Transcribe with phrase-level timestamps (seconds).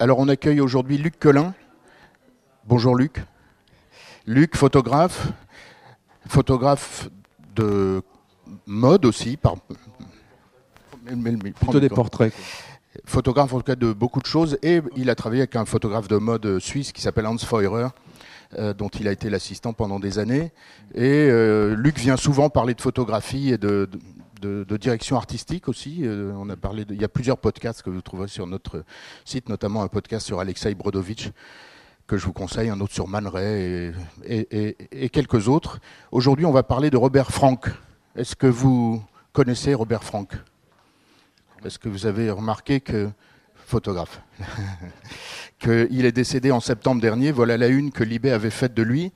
[0.00, 1.52] Alors on accueille aujourd'hui Luc Collin.
[2.66, 3.22] Bonjour Luc.
[4.26, 5.28] Luc, photographe,
[6.26, 7.10] photographe
[7.54, 8.00] de
[8.64, 9.36] mode aussi.
[9.36, 9.56] Par...
[11.04, 12.32] Plutôt des portraits.
[13.04, 14.56] Photographe en tout cas de beaucoup de choses.
[14.62, 17.88] Et il a travaillé avec un photographe de mode suisse qui s'appelle Hans Feurer.
[18.58, 20.50] Euh, dont il a été l'assistant pendant des années.
[20.96, 23.88] Et euh, Luc vient souvent parler de photographie et de,
[24.40, 26.00] de, direction artistique aussi.
[26.02, 28.84] Euh, on a parlé il y a plusieurs podcasts que vous trouverez sur notre
[29.24, 31.30] site, notamment un podcast sur Alexei Brodovitch
[32.06, 33.92] que je vous conseille, un autre sur Man et,
[34.26, 35.78] et, quelques autres.
[36.10, 37.70] Aujourd'hui, on va parler de Robert Frank.
[38.16, 39.00] Est-ce que vous
[39.32, 40.32] connaissez Robert Frank
[41.64, 43.10] Est-ce que vous avez remarqué que
[43.54, 44.22] photographe
[45.60, 49.12] qu'il est décédé en septembre dernier Voilà la une que Libé avait faite de lui.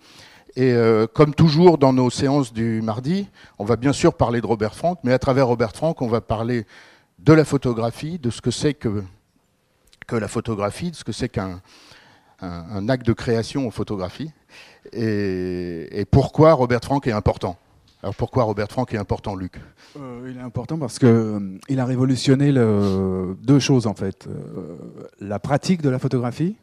[0.56, 4.46] Et euh, comme toujours dans nos séances du mardi, on va bien sûr parler de
[4.46, 6.64] Robert Frank, mais à travers Robert Frank, on va parler
[7.18, 9.02] de la photographie, de ce que c'est que,
[10.12, 11.60] la photographie, de ce que c'est qu'un
[12.40, 14.30] un, acte de création en photographie,
[14.92, 17.56] et, pourquoi Robert Frank est important.
[18.02, 19.58] Alors pourquoi Robert Frank est important, Luc?
[19.96, 24.28] Euh, Il est important parce qu'il euh, a révolutionné deux choses en fait.
[25.20, 26.54] la pratique de la photographie,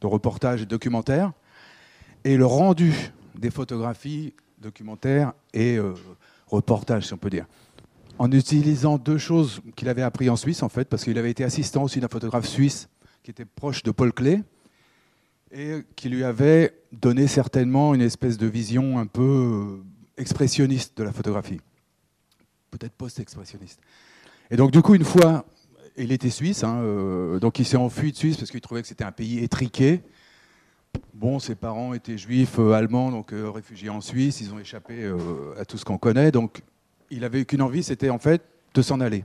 [0.00, 1.32] de reportage et documentaire,
[2.24, 2.94] et le rendu
[3.38, 5.94] des photographies, documentaires et euh,
[6.46, 7.46] reportages, si on peut dire.
[8.18, 11.44] En utilisant deux choses qu'il avait appris en Suisse, en fait, parce qu'il avait été
[11.44, 12.88] assistant aussi d'un photographe suisse
[13.22, 14.42] qui était proche de Paul Klee
[15.50, 19.84] et qui lui avait donné certainement une espèce de vision un peu euh,
[20.16, 21.60] expressionniste de la photographie.
[22.70, 23.80] Peut-être post-expressionniste.
[24.50, 25.44] Et donc, du coup, une fois,
[25.96, 28.88] il était suisse, hein, euh, donc il s'est enfui de Suisse parce qu'il trouvait que
[28.88, 30.00] c'était un pays étriqué
[31.14, 34.40] Bon, ses parents étaient juifs euh, allemands, donc euh, réfugiés en Suisse.
[34.40, 36.32] Ils ont échappé euh, à tout ce qu'on connaît.
[36.32, 36.62] Donc,
[37.10, 38.42] il avait qu'une envie, c'était en fait
[38.74, 39.24] de s'en aller.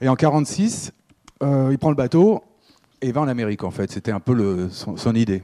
[0.00, 0.92] Et en 46,
[1.42, 2.42] il prend le bateau
[3.02, 3.64] et va en Amérique.
[3.64, 5.42] En fait, c'était un peu son, idée.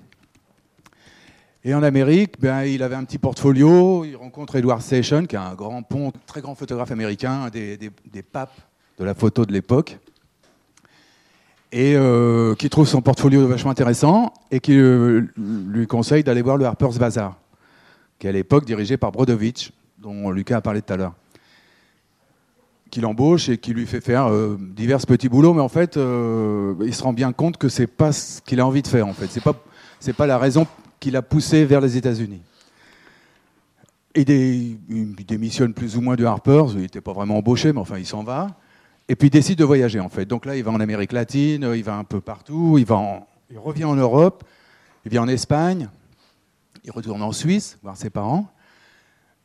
[1.62, 4.04] Et en Amérique, ben, il avait un petit portfolio.
[4.04, 8.58] Il rencontre Edward Station, qui est un grand pont, très grand photographe américain, des papes
[8.98, 9.98] de la photo de l'époque
[11.74, 16.56] et euh, qui trouve son portfolio vachement intéressant et qui euh, lui conseille d'aller voir
[16.56, 17.36] le Harper's Bazaar,
[18.20, 21.14] qui à l'époque dirigé par Brodovitch, dont Lucas a parlé tout à l'heure,
[22.92, 26.94] qui l'embauche et qui lui fait faire euh, divers petits boulots, mais en fait, il
[26.94, 29.08] se rend bien compte que c'est pas ce qu'il a envie de faire.
[29.08, 29.54] En fait, c'est pas
[29.98, 30.68] c'est pas la raison
[31.00, 32.42] qui l'a poussé vers les États-Unis.
[34.14, 38.06] Il démissionne plus ou moins de Harper's, il n'était pas vraiment embauché, mais enfin, il
[38.06, 38.46] s'en va.
[39.08, 40.24] Et puis il décide de voyager en fait.
[40.24, 42.86] Donc là, il va en Amérique latine, il va un peu partout, il,
[43.58, 44.44] revient en Europe,
[45.04, 45.88] il vient en Espagne,
[46.84, 48.48] il retourne en Suisse voir ses parents.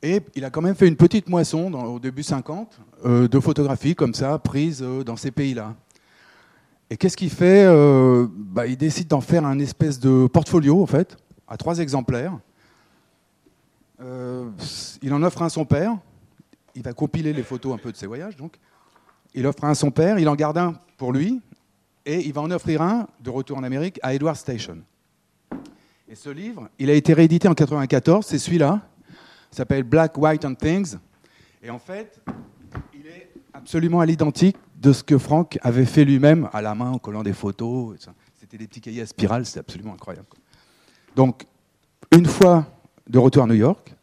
[0.02, 3.96] Et il a quand même fait une petite moisson au début 50 euh, de photographies
[3.96, 5.76] comme ça, prises euh, dans ces pays-là.
[6.90, 10.86] Et qu'est-ce qu'il fait euh, bah, Il décide d'en faire un espèce de portfolio, en
[10.86, 11.18] fait,
[11.50, 12.40] à trois exemplaires.
[14.00, 15.98] il en offre un à son père.
[16.76, 18.58] Il va compiler les photos un peu de ses voyages, donc.
[19.34, 21.42] Il offre un à son père, il en garde un pour lui,
[22.06, 24.80] et il va en offrir un, de retour en Amérique, à Edward Station.
[26.08, 28.82] Et ce livre, il a été réédité en 1994, c'est celui-là,
[29.52, 30.98] s'appelle Black, White and Things.
[31.62, 32.20] Et en fait,
[32.94, 36.92] il est absolument à l'identique de ce que Frank avait fait lui-même à la main
[36.92, 37.98] en collant des photos.
[38.40, 40.28] C'était des petits cahiers à spirale, c'est absolument incroyable.
[41.16, 41.46] Donc,
[42.12, 42.66] une fois
[43.08, 43.94] de retour à New York,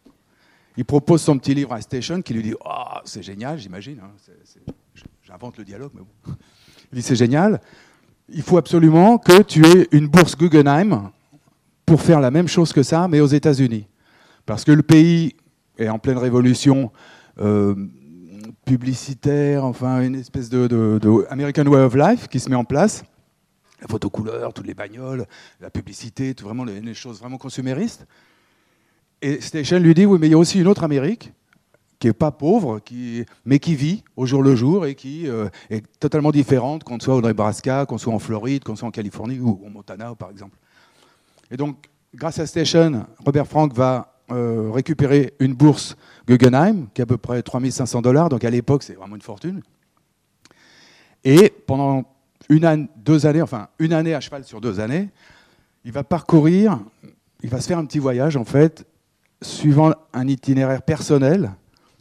[0.76, 4.00] il propose son petit livre à Station qui lui dit oh, c'est génial, j'imagine.
[4.00, 4.10] Hein,
[5.26, 6.34] J'invente le dialogue, mais bon.
[6.92, 7.60] Il dit c'est génial.
[8.28, 11.10] Il faut absolument que tu aies une bourse Guggenheim
[11.84, 13.88] pour faire la même chose que ça, mais aux États-Unis.
[14.44, 15.34] Parce que le pays
[15.78, 16.92] est en pleine révolution
[17.40, 17.74] euh,
[18.64, 23.02] publicitaire, enfin une espèce de, American Way of Life qui se met en place.
[23.80, 25.26] La photo couleur, toutes les bagnoles,
[25.60, 28.06] la publicité, tout vraiment les, choses vraiment consuméristes.
[29.20, 31.32] Et Station lui dit oui, mais il y a aussi une autre Amérique
[31.98, 35.48] qui n'est pas pauvre, qui, mais qui vit au jour le jour et qui euh,
[35.70, 39.38] est totalement différente, qu'on soit au Nebraska, qu'on soit en Floride, qu'on soit en Californie
[39.40, 40.56] ou au Montana, par exemple.
[41.50, 45.96] Et donc, grâce à Station, Robert Frank va euh, récupérer une bourse
[46.26, 49.62] Guggenheim, qui est à peu près 3500 dollars, donc à l'époque, c'est vraiment une fortune.
[51.24, 52.04] Et pendant
[52.48, 55.10] une année, deux années, enfin une année à cheval sur deux années,
[55.84, 56.80] il va parcourir,
[57.42, 58.84] il va se faire un petit voyage, en fait,
[59.40, 61.52] suivant un itinéraire personnel,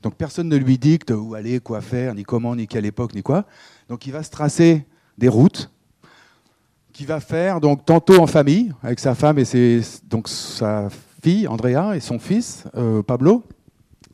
[0.06, 3.24] donc personne ne lui dicte où aller, quoi faire, ni comment, ni quelle époque, ni
[3.24, 3.44] quoi.
[3.90, 4.86] Donc il va se tracer
[5.18, 5.72] des routes
[6.94, 10.90] qu'il va faire donc tantôt en famille avec sa femme et ses, donc sa
[11.24, 13.46] fille Andrea et son fils euh, Pablo.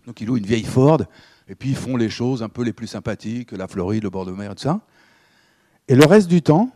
[0.07, 1.01] Donc il loue une vieille Ford
[1.49, 4.25] et puis ils font les choses un peu les plus sympathiques, la Floride, le bord
[4.25, 4.79] de mer, tout ça.
[5.89, 6.71] Et le reste du temps,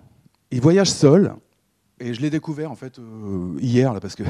[0.51, 1.35] il voyage seul,
[2.01, 2.99] et je l'ai découvert en fait
[3.61, 4.23] hier, là, parce que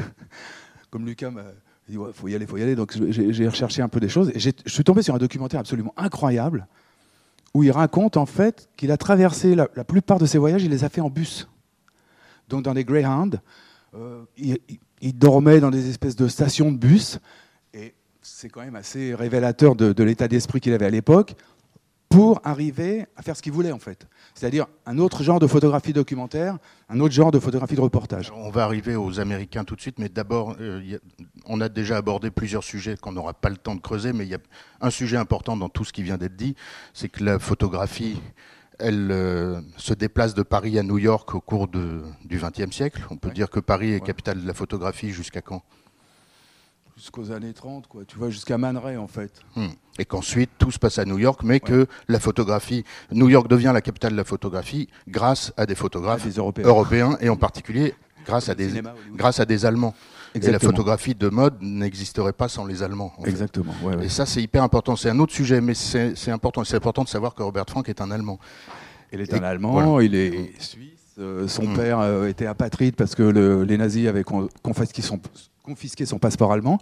[0.92, 1.42] comme Lucas m'a
[1.88, 4.32] dit, il faut y aller, faut y aller, donc j'ai recherché un peu des choses,
[4.34, 6.68] et je suis tombé sur un documentaire absolument incroyable,
[7.54, 10.84] où il raconte en fait qu'il a traversé la, plupart de ses voyages, il les
[10.84, 11.48] a fait en bus.
[12.50, 13.40] Donc dans des Greyhound,
[14.38, 14.58] il,
[15.02, 17.20] il, dormait dans des espèces de stations de bus,
[17.74, 17.94] et
[18.26, 21.36] c'est quand même assez révélateur de, l'état d'esprit qu'il avait à l'époque
[22.10, 24.08] pour arriver à faire ce qu'il voulait en fait.
[24.36, 26.58] C'est-à-dire un autre genre de photographie documentaire,
[26.90, 28.34] un autre genre de photographie de reportage.
[28.36, 30.98] on va arriver aux Américains tout de suite, mais d'abord, euh,
[31.46, 34.30] on a déjà abordé plusieurs sujets qu'on n'aura pas le temps de creuser, mais il
[34.30, 34.40] y a
[34.82, 36.56] un sujet important dans tout ce qui vient d'être dit,
[36.94, 38.20] c'est que la photographie,
[38.78, 43.08] elle euh, se déplace de Paris à New York au cours du XXe siècle.
[43.12, 45.64] On peut dire que Paris est capitale de la photographie jusqu'à quand?
[46.96, 48.04] Jusqu'aux années 30, quoi.
[48.06, 49.32] Tu vois, jusqu'à Man en fait.
[49.56, 49.68] Hmm.
[50.00, 53.72] Et qu'ensuite, tout se passe à New York, mais que la photographie, New York devient
[53.74, 57.18] la capitale de la photographie grâce à des photographes européens.
[57.20, 57.94] et en particulier
[58.26, 58.82] grâce à des,
[59.14, 59.94] grâce à des Allemands.
[60.34, 63.14] Et la photographie de mode n'existerait pas sans les Allemands.
[63.26, 63.74] Exactement.
[64.02, 64.96] Et ça, c'est hyper important.
[64.96, 66.64] C'est un autre sujet, mais c'est important.
[66.64, 68.40] C'est important de savoir que Robert Frank est un Allemand.
[69.14, 70.92] Il est un Allemand, il est suisse.
[71.18, 71.78] Euh, son hmm.
[71.78, 75.18] père euh, était apatride parce que les nazis avaient confisqué son,
[75.66, 76.80] confisqué son passeport allemand.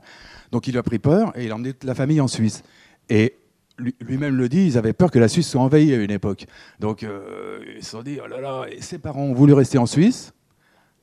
[0.51, 2.61] Donc il a pris peur et il a emmené la famille en Suisse.
[3.09, 3.37] Et
[3.77, 6.45] lui-même le dit, ils avaient peur que la Suisse soit envahie à une époque.
[6.79, 9.77] Donc euh, ils se sont dit, oh là là, et ses parents ont voulu rester
[9.77, 10.33] en Suisse.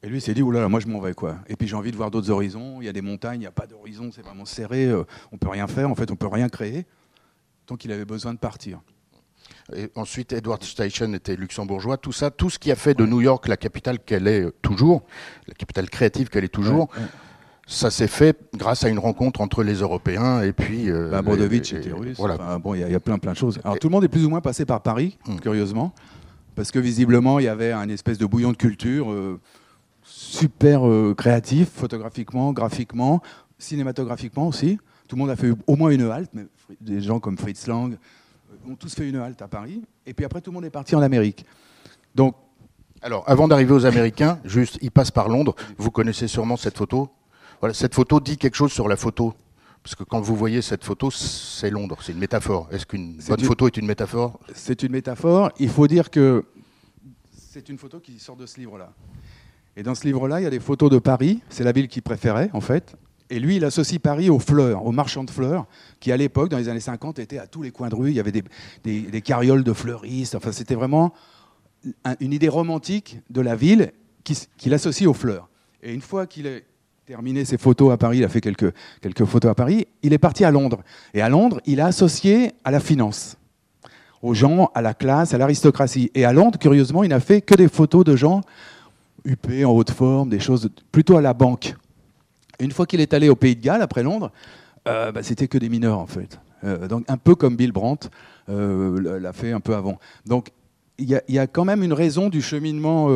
[0.02, 1.38] Et lui s'est dit, oh là là, moi je m'en vais quoi.
[1.48, 2.80] Et puis j'ai envie de voir d'autres horizons.
[2.80, 4.86] Il y a des montagnes, il n'y a pas d'horizon, c'est vraiment serré.
[4.86, 6.86] Euh, on peut rien faire, en fait, on peut rien créer.
[7.66, 8.80] Donc il avait besoin de partir.
[9.74, 11.96] Et ensuite, Edward Station était luxembourgeois.
[11.96, 15.02] Tout ça, tout ce qui a fait de New York la capitale qu'elle est toujours,
[15.46, 16.88] la capitale créative qu'elle est toujours
[17.70, 20.90] ça s'est fait grâce à une rencontre entre les Européens et puis.
[20.90, 22.16] Euh, bah, était russe.
[22.18, 22.58] Voilà.
[22.58, 23.60] bon, il y, a plein plein de choses.
[23.62, 25.36] Alors tout le monde est plus ou moins passé par Paris, hmm.
[25.36, 25.94] curieusement,
[26.56, 29.40] parce que visiblement il y avait un espèce de bouillon de culture euh,
[30.02, 33.22] super euh, créatif, photographiquement, graphiquement,
[33.56, 34.78] cinématographiquement aussi.
[35.06, 36.46] Tout le monde a fait au moins une halte, mais
[36.80, 37.96] des gens comme Fritz Lang
[38.68, 39.82] ont tous fait une halte à Paris.
[40.06, 41.46] Et puis après tout le monde est parti en Amérique.
[42.16, 42.34] Donc
[43.02, 45.54] alors, avant d'arriver aux Américains, juste, ils passent par Londres.
[45.78, 47.08] Vous connaissez sûrement cette photo?
[47.72, 49.34] Cette photo dit quelque chose sur la photo.
[49.82, 52.68] Parce que quand vous voyez cette photo, c'est Londres, c'est une métaphore.
[52.70, 54.38] Est-ce qu'une bonne photo est une métaphore?
[54.54, 55.50] C'est une métaphore.
[55.58, 56.44] Il faut dire que
[57.32, 58.92] c'est une photo qui sort de ce livre-là.
[59.76, 61.42] Et dans ce livre-là, il y a des photos de Paris.
[61.48, 62.94] C'est la ville qu'il préférait, en fait.
[63.30, 65.66] Et lui, il associe Paris aux fleurs, aux marchands de fleurs,
[66.00, 68.10] qui à l'époque, dans les années 50, étaient à tous les coins de rue.
[68.10, 70.34] Il y avait des, carrioles de fleuristes.
[70.34, 71.14] Enfin, c'était vraiment
[72.18, 73.92] une idée romantique de la ville
[74.24, 75.48] qu'il associe aux fleurs.
[75.82, 76.64] Et une fois qu'il est
[77.10, 80.18] terminé ses photos à Paris, il a fait quelques, quelques photos à Paris, il est
[80.18, 80.78] parti à Londres.
[81.12, 83.36] Et à Londres, il a associé à la finance,
[84.22, 86.12] aux gens, à la classe, à l'aristocratie.
[86.14, 88.42] Et à Londres, curieusement, il n'a fait que des photos de gens
[89.24, 91.74] huppés, en haute forme, des choses plutôt à la banque.
[92.60, 94.30] une fois qu'il est allé au Pays de Galles, après Londres,
[94.86, 96.38] euh, bah, c'était que des mineurs, en fait.
[96.62, 98.08] Euh, donc un peu comme Bill Brandt
[98.48, 99.98] euh, l'a fait un peu avant.
[100.26, 100.50] Donc
[100.96, 103.08] il y, a quand même une raison du cheminement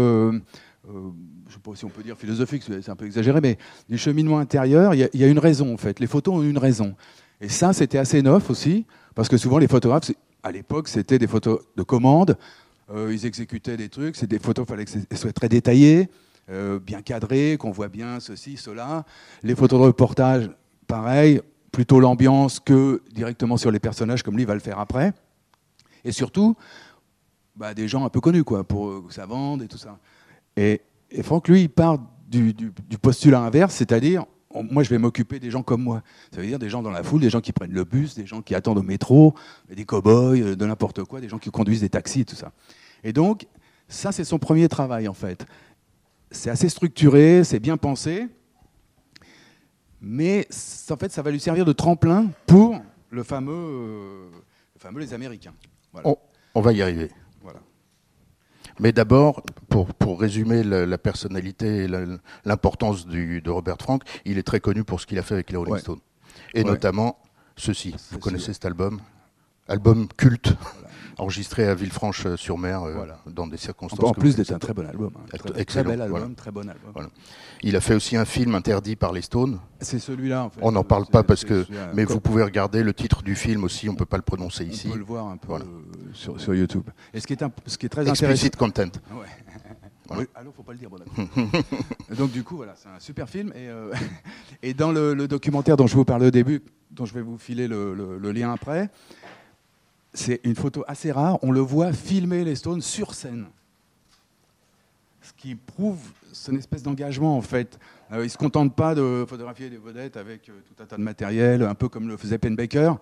[1.75, 3.57] si on peut dire philosophique, c'est un peu exagéré, mais
[3.89, 5.99] du cheminement intérieur, il y, a une raison en fait.
[6.01, 6.95] Les photos ont une raison.
[7.41, 8.85] Et ça, c'était assez neuf aussi,
[9.15, 10.11] parce que souvent les photographes,
[10.43, 12.37] à l'époque, c'était des photos de commande.
[12.91, 16.11] Euh, ils exécutaient des trucs, c'est des photos, il fallait qu'elles soient très détaillées,
[16.51, 19.06] euh, bien cadrées, qu'on voit bien ceci, cela.
[19.43, 20.51] Les photos de reportage,
[20.87, 21.41] pareil,
[21.73, 25.15] plutôt l'ambiance que directement sur les personnages, comme lui va le faire après.
[26.05, 26.55] Et surtout,
[27.56, 29.99] bah, des gens un peu connus, quoi, pour que ça vende et tout ça.
[30.56, 30.83] Et
[31.15, 32.55] et Franck, lui, il part du,
[33.01, 36.03] postulat inverse, c'est-à-dire, moi, je vais m'occuper des gens comme moi.
[36.33, 38.27] Ça veut dire des gens dans la foule, des gens qui prennent le bus, des
[38.27, 39.35] gens qui attendent au métro,
[39.73, 42.53] des cow-boys, euh, de n'importe quoi, des gens qui conduisent des taxis et tout ça.
[43.05, 43.47] Et donc,
[43.89, 45.47] ça, c'est son premier travail, en fait.
[46.33, 48.27] C'est assez structuré, c'est bien pensé,
[50.01, 50.49] mais
[50.91, 52.81] en fait, ça va lui servir de tremplin pour
[53.11, 54.29] le fameux, euh,
[54.75, 55.55] le fameux les Américains.
[56.55, 57.11] on va y arriver.
[58.81, 61.89] Mais d'abord, pour, pour résumer la, personnalité et
[62.45, 65.57] l'importance de Robert Frank, il est très connu pour ce qu'il a fait avec les
[65.57, 66.01] Rolling Stones.
[66.55, 67.19] Et notamment
[67.57, 67.95] ceci.
[68.11, 69.01] Vous connaissez cet album?
[69.69, 70.55] Album culte
[71.19, 74.11] enregistré à Villefranche-sur-Mer euh, dans des circonstances.
[74.11, 75.13] En plus d'être un très bon album.
[75.17, 75.39] Hein.
[75.67, 77.09] Très, bel album, très bon album.
[77.63, 79.59] Il a fait aussi un film interdit par les Stones.
[79.81, 80.44] C'est celui-là.
[80.44, 80.61] En fait.
[80.63, 83.89] On n'en parle pas parce que, mais vous pouvez regarder le titre du film aussi.
[83.89, 84.89] On peut pas le prononcer ici.
[84.89, 85.59] On peut le voir un peu euh,
[86.13, 86.89] sur, sur, YouTube.
[87.13, 88.85] Et ce qui est, ce qui est très Explicit content.
[89.15, 89.27] Ouais.
[90.06, 90.27] Voilà.
[90.35, 90.91] alors, faut pas le dire.
[90.91, 90.99] Bon,
[92.15, 93.49] Donc du coup, voilà, c'est un super film.
[93.55, 93.91] Et, euh,
[94.63, 97.67] et dans le, documentaire dont je vous parlais au début, dont je vais vous filer
[97.67, 98.91] le, le lien après,
[100.15, 101.39] c'est une photo assez rare.
[101.43, 103.47] On le voit filmer les Stones sur scène.
[105.21, 106.01] ce qui prouve
[106.33, 107.79] son espèce d'engagement en fait.
[108.13, 111.63] il ne se contente pas de photographier des vedettes avec tout un tas de matériel,
[111.63, 112.99] un peu comme le faisait Penbaker.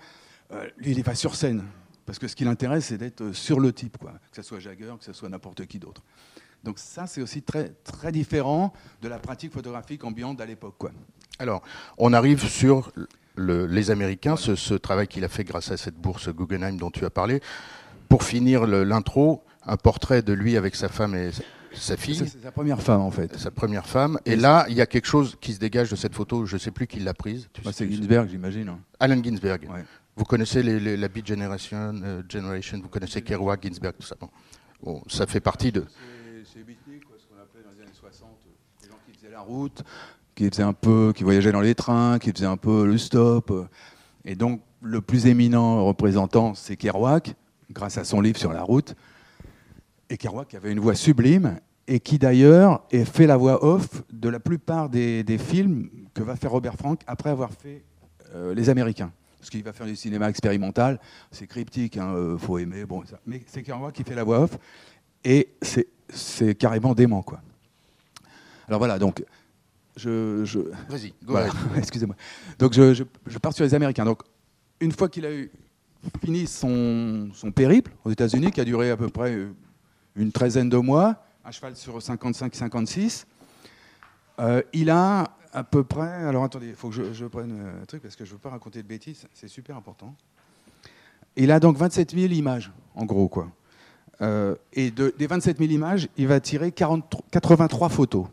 [0.78, 1.62] lui, il va sur scène.
[2.04, 4.12] Parce que ce qui l'intéresse, c'est d'être sur le type, quoi.
[4.30, 6.02] que ce soit Jagger, que ce soit n'importe qui d'autre.
[6.64, 10.76] Donc ça, c'est aussi très, très différent de la pratique photographique ambiante à l'époque.
[11.38, 11.62] Alors,
[11.98, 12.92] on arrive sur
[13.36, 17.10] les Américains, ce, travail qu'il a fait grâce à cette bourse Guggenheim dont tu as
[17.10, 17.40] parlé.
[18.08, 21.30] Pour finir l'intro, un portrait de lui avec sa femme et
[21.72, 22.16] sa fille.
[22.16, 23.38] C'est sa première femme en fait.
[23.38, 24.18] Sa première femme.
[24.26, 26.44] Et, là, il y a quelque chose qui se dégage de cette photo.
[26.44, 27.48] Je ne sais plus qui l'a prise.
[27.64, 28.68] Bah, c'est Ginsberg, j'imagine.
[28.68, 28.80] Hein.
[29.00, 29.68] Alan Ginsberg.
[30.14, 34.16] Vous connaissez la Beat Generation, euh, Generation, vous connaissez Kerouac, Ginsberg, tout ça.
[34.82, 35.02] Bon.
[35.08, 35.86] ça fait partie de.
[36.44, 38.28] C'est beatnik, ce qu'on appelait dans les années 60,
[38.82, 39.82] les gens qui faisaient la route,
[40.34, 43.52] qui faisaient un peu, qui voyageaient dans les trains, qui faisaient un peu le stop.
[44.24, 47.34] Et donc, le plus éminent représentant, c'est Kerouac,
[47.70, 48.94] grâce à son livre sur la route.
[50.10, 54.40] Et Kerouac avait une voix sublime et qui d'ailleurs fait la voix off de la
[54.40, 57.82] plupart des, films que va faire Robert Frank après avoir fait
[58.34, 61.00] euh, Les Américains parce qu'il va faire du cinéma expérimental,
[61.32, 64.56] c'est cryptique, hein, euh, faut aimer, bon, mais c'est Kerouac qui fait la voix off,
[65.24, 65.48] et
[66.08, 67.40] c'est carrément dément, quoi.
[68.68, 69.24] Alors voilà, donc
[69.96, 70.60] je, je...
[70.88, 71.12] vas-y,
[71.76, 72.16] excusez-moi.
[72.58, 74.04] Donc je, je, pars sur les Américains.
[74.04, 74.22] Donc
[74.80, 75.50] une fois qu'il a eu
[76.22, 79.36] fini son, son périple aux États-Unis, qui a duré à peu près
[80.16, 83.24] une treizaine de mois, un cheval sur 55-56,
[84.40, 86.10] euh, il a à peu près.
[86.24, 88.50] Alors attendez, il faut que je, prenne un truc parce que je ne veux pas
[88.50, 90.14] raconter de bêtises, c'est super important.
[91.36, 93.50] Il a donc 27 000 images, en gros, quoi.
[94.20, 98.26] Euh, et de, des 27 000 images, il va tirer 83 photos,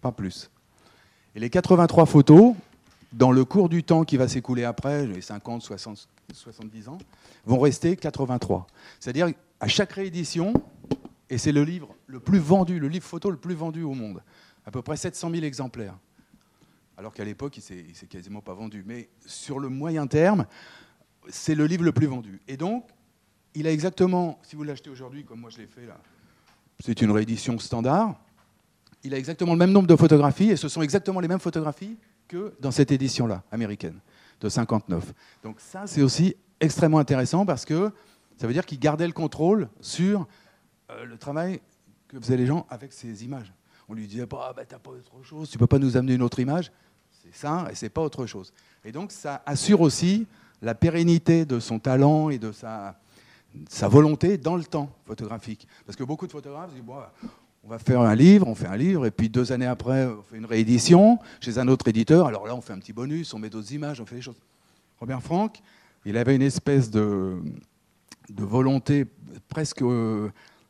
[0.00, 0.50] pas plus.
[1.34, 2.54] Et les 83 photos,
[3.12, 6.98] dans le cours du temps qui va s'écouler après, les 50, 60, 70 ans,
[7.44, 8.66] vont rester 83.
[9.00, 9.28] C'est-à-dire
[9.60, 10.52] à chaque réédition,
[11.30, 14.22] et c'est le livre le plus vendu, le livre photo le plus vendu au monde,
[14.66, 15.96] à peu près 700 000 exemplaires
[16.96, 18.84] alors qu'à l'époque, il ne s'est quasiment pas vendu.
[18.86, 20.46] Mais sur le moyen terme,
[21.28, 22.40] c'est le livre le plus vendu.
[22.48, 22.86] Et donc,
[23.54, 25.98] il a exactement, si vous l'achetez aujourd'hui, comme moi je l'ai fait là,
[26.80, 28.20] c'est une réédition standard,
[29.04, 31.96] il a exactement le même nombre de photographies, et ce sont exactement les mêmes photographies
[32.26, 34.00] que dans cette édition-là, américaine,
[34.40, 35.12] de 59.
[35.42, 37.90] Donc ça, c'est aussi extrêmement intéressant parce que
[38.36, 40.26] ça veut dire qu'il gardait le contrôle sur
[40.90, 41.60] euh, le travail
[42.08, 43.52] que faisaient les gens avec ces images.
[43.88, 46.22] On lui disait, bah, bah, t'as pas autre chose, tu peux pas nous amener une
[46.22, 46.72] autre image
[47.24, 48.52] c'est ça et c'est pas autre chose.
[48.84, 50.26] Et donc ça assure aussi
[50.62, 52.98] la pérennité de son talent et de sa,
[53.68, 55.66] sa volonté dans le temps photographique.
[55.86, 56.96] Parce que beaucoup de photographes disent bon,
[57.64, 60.22] on va faire un livre, on fait un livre, et puis deux années après, on
[60.22, 62.26] fait une réédition chez un autre éditeur.
[62.26, 64.40] Alors là, on fait un petit bonus, on met d'autres images, on fait des choses.
[65.00, 65.58] Robert Frank,
[66.04, 67.36] il avait une espèce de,
[68.28, 69.06] de volonté
[69.48, 69.82] presque.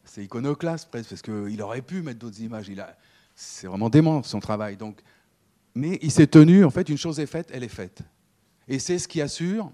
[0.04, 2.68] c'est iconoclaste presque, parce qu'il aurait pu mettre d'autres images.
[2.68, 2.96] Il a,
[3.34, 4.76] c'est vraiment dément son travail.
[4.76, 5.02] Donc
[5.74, 8.02] mais il s'est tenu, en fait, une chose est faite, elle est faite.
[8.68, 9.70] Et c'est ce qui assure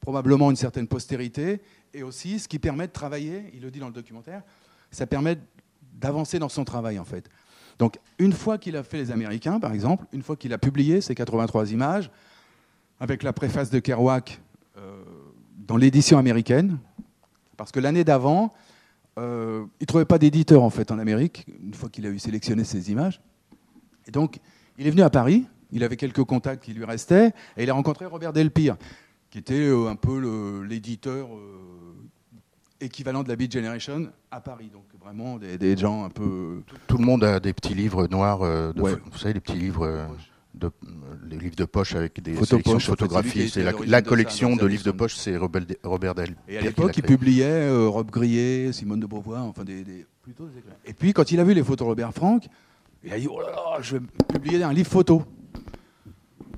[0.00, 1.60] probablement une certaine postérité
[1.92, 4.42] et aussi ce qui permet de travailler, il le dit dans le documentaire,
[4.90, 5.36] ça permet
[6.00, 7.28] d'avancer dans son travail en fait.
[7.78, 11.00] Donc une fois qu'il a fait les Américains, par exemple, une fois qu'il a publié
[11.00, 12.10] ces 83 images,
[12.98, 14.40] avec la préface de Kerouac
[14.76, 15.02] euh,
[15.56, 16.78] dans l'édition américaine,
[17.56, 18.52] parce que l'année d'avant,
[19.18, 22.18] euh, il ne trouvait pas d'éditeur en fait en Amérique, une fois qu'il a eu
[22.18, 23.20] sélectionné ces images.
[24.06, 24.38] Et donc
[24.78, 27.74] il est venu à Paris, il avait quelques contacts qui lui restaient, et il a
[27.74, 28.76] rencontré Robert Delpire,
[29.30, 31.28] qui était euh, un peu l'éditeur
[32.80, 34.70] équivalent de la Beat Generation à Paris.
[34.72, 36.62] Donc vraiment des, gens un peu.
[36.86, 40.08] Tout, le monde a des petits livres noirs, euh, vous savez, les petits livres.
[40.52, 40.68] De,
[41.28, 43.48] les livres de poche avec des photographies.
[43.48, 46.36] C'est la, collection de livres de poche, c'est Robert Delpire.
[46.48, 50.92] Et à l'époque, il publiait Rob Grillet, Simone de Beauvoir, enfin des, plutôt des Et
[50.92, 52.48] puis, quand il a vu les photos de Robert Frank,
[53.04, 55.22] il a dit Oh là là, je vais publier un livre photo.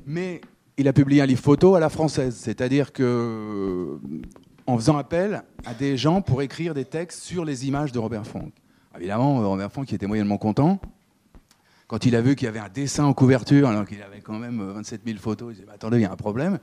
[0.07, 0.41] Mais
[0.77, 3.99] il a publié un livre photo à la française, c'est-à-dire que
[4.67, 8.27] en faisant appel à des gens pour écrire des textes sur les images de Robert
[8.27, 8.53] Frank.
[8.97, 10.81] Évidemment, Robert Frank était moyennement content.
[11.89, 14.39] Quand il a vu qu'il y avait un dessin en couverture, alors qu'il avait quand
[14.39, 16.59] même 27 000 photos, il s'est dit Attendez, il y a un problème.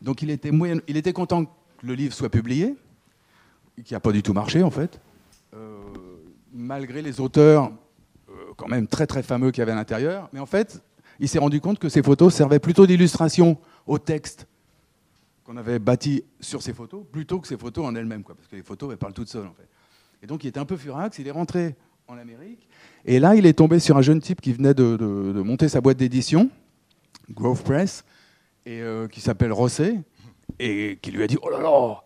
[0.00, 0.50] Donc il était,
[0.88, 1.50] il était content que
[1.86, 2.74] le livre soit publié,
[3.84, 5.00] qui n'a pas du tout marché en fait.
[5.54, 5.78] Euh,
[6.52, 7.70] malgré les auteurs
[8.56, 10.28] quand même très très fameux qu'il y avait à l'intérieur.
[10.32, 10.82] Mais en fait,
[11.20, 14.46] il s'est rendu compte que ces photos servaient plutôt d'illustration au texte
[15.44, 18.62] qu'on avait bâti sur ces photos, plutôt que ces photos en elles-mêmes, parce que les
[18.62, 19.68] photos, elles parlent toutes seules, en fait.
[20.22, 21.74] Et donc, il était un peu furax, il est rentré
[22.08, 22.68] en Amérique,
[23.04, 25.96] et là, il est tombé sur un jeune type qui venait de, monter sa boîte
[25.96, 26.50] d'édition,
[27.30, 28.04] Grove Press,
[28.66, 30.00] et euh, qui s'appelle Rosset,
[30.58, 32.02] et qui lui a dit, oh là là,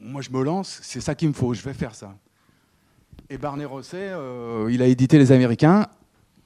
[0.00, 2.16] moi je me lance, c'est ça qu'il me faut, je vais faire ça.
[3.30, 5.86] Et Barney Rosset, euh, il a édité Les Américains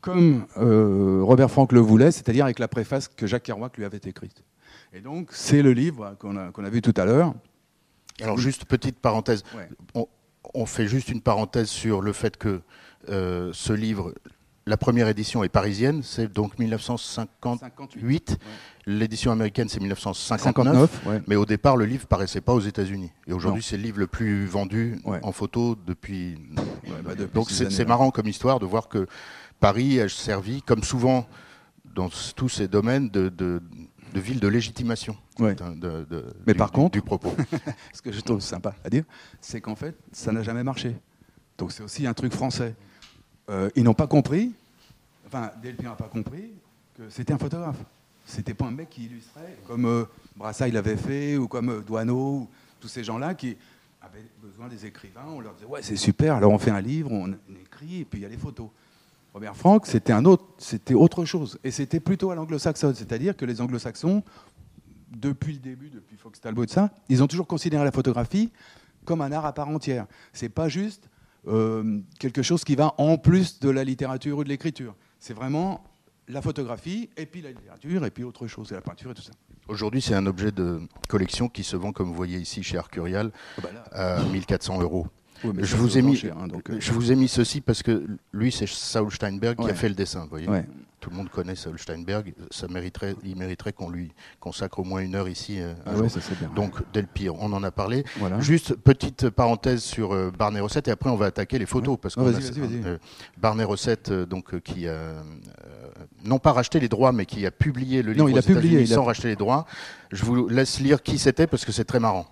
[0.06, 4.00] comme euh, Robert Frank le voulait, c'est-à-dire avec la préface que Jacques Kerouac lui avait
[4.04, 4.44] écrite.
[4.96, 7.34] Et donc, c'est le livre qu'on a, vu tout à l'heure.
[8.22, 9.44] Alors, juste petite parenthèse.
[9.54, 9.68] Ouais.
[9.94, 10.08] On,
[10.54, 12.62] on fait juste une parenthèse sur le fait que
[13.10, 14.14] euh, ce livre,
[14.64, 17.60] la première édition est parisienne, c'est donc 1958.
[17.60, 18.38] 58.
[18.86, 20.90] L'édition américaine, c'est 1959.
[20.90, 21.22] 59, ouais.
[21.26, 23.12] Mais au départ, le livre paraissait pas aux États-Unis.
[23.26, 26.38] Et aujourd'hui, c'est le livre le plus vendu en photo depuis.
[27.04, 29.06] Bah, depuis Donc ces c'est marrant comme histoire de voir que
[29.60, 31.26] Paris a servi, comme souvent
[31.94, 33.60] dans tous ces domaines, de, de,
[34.16, 35.14] de ville de légitimation.
[35.38, 35.54] Ouais.
[35.54, 37.34] d'un- de- de- Mais du- par contre- du propos.
[37.92, 39.04] Ce que je trouve sympa à dire,
[39.42, 40.96] c'est qu'en fait, ça n'a jamais marché.
[41.58, 42.74] Donc c'est aussi un truc français.
[43.50, 44.54] Euh, ils n'ont pas compris,
[45.26, 46.50] enfin, Delphin n'a pas compris
[46.96, 47.76] que c'était un photographe.
[48.24, 50.04] C'était pas un mec qui illustrait comme euh,
[50.72, 52.48] l'avait fait ou comme euh, Douaneau, ou
[52.80, 53.56] tous ces gens-là qui
[54.00, 55.26] avaient besoin des écrivains.
[55.28, 58.04] On leur disait ouais c'est super, alors on fait un livre, on, on écrit et
[58.06, 58.68] puis il y a les photos.
[59.36, 63.44] Robert Frank, c'était un autre, c'était autre chose et c'était plutôt à l'anglo-saxonne, c'est-à-dire que
[63.44, 64.22] les anglo-saxons
[65.14, 68.50] depuis le début, depuis Fox Talbot ça, ils ont toujours considéré la photographie
[69.04, 70.06] comme un art à part entière.
[70.32, 71.10] C'est pas juste
[71.48, 74.94] euh, quelque chose qui va en plus de la littérature ou de l'écriture.
[75.20, 75.84] C'est vraiment
[76.28, 79.20] la photographie et puis la littérature et puis autre chose, et la peinture et tout
[79.20, 79.32] ça.
[79.68, 83.32] Aujourd'hui, c'est un objet de collection qui se vend, comme vous voyez ici, chez Arcurial,
[83.58, 85.08] Ah bah à 1400 euros.
[85.58, 88.50] Je vous ai mis- enchères, hein, donc, Je vous ai mis ceci parce que lui,
[88.52, 90.22] c'est Saul Steinberg qui a fait le dessin.
[90.22, 90.64] Vous voyez ouais.
[90.98, 92.34] Tout le monde connaît Saul Steinberg.
[92.50, 95.60] Ça mériterait, il mériterait qu'on lui consacre au moins une heure ici.
[95.60, 96.02] euh, Ah jour.
[96.02, 96.50] ouais, ça c'est bien.
[96.56, 98.02] Donc, dès le pire, on en a parlé.
[98.16, 98.40] voilà.
[98.40, 102.16] Juste petite parenthèse sur euh, Barney Rosset et après on va attaquer les photos parce
[103.36, 105.22] Barney Rosset euh, donc euh, qui a euh,
[106.24, 108.42] non pas racheté les droits mais qui a publié le livre Non, il aux a
[108.42, 109.66] publié, États-Unis il a- sans racheter les droits.
[110.10, 112.26] Je vous laisse lire qui c'était parce que c'est très marrant.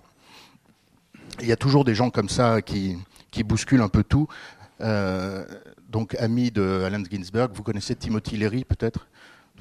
[1.41, 2.97] Il y a toujours des gens comme ça qui
[3.31, 4.29] qui bousculent un peu tout.
[4.81, 5.45] Euh,
[5.89, 9.07] donc ami de Allen Ginsberg, vous connaissez Timothy Leary peut-être,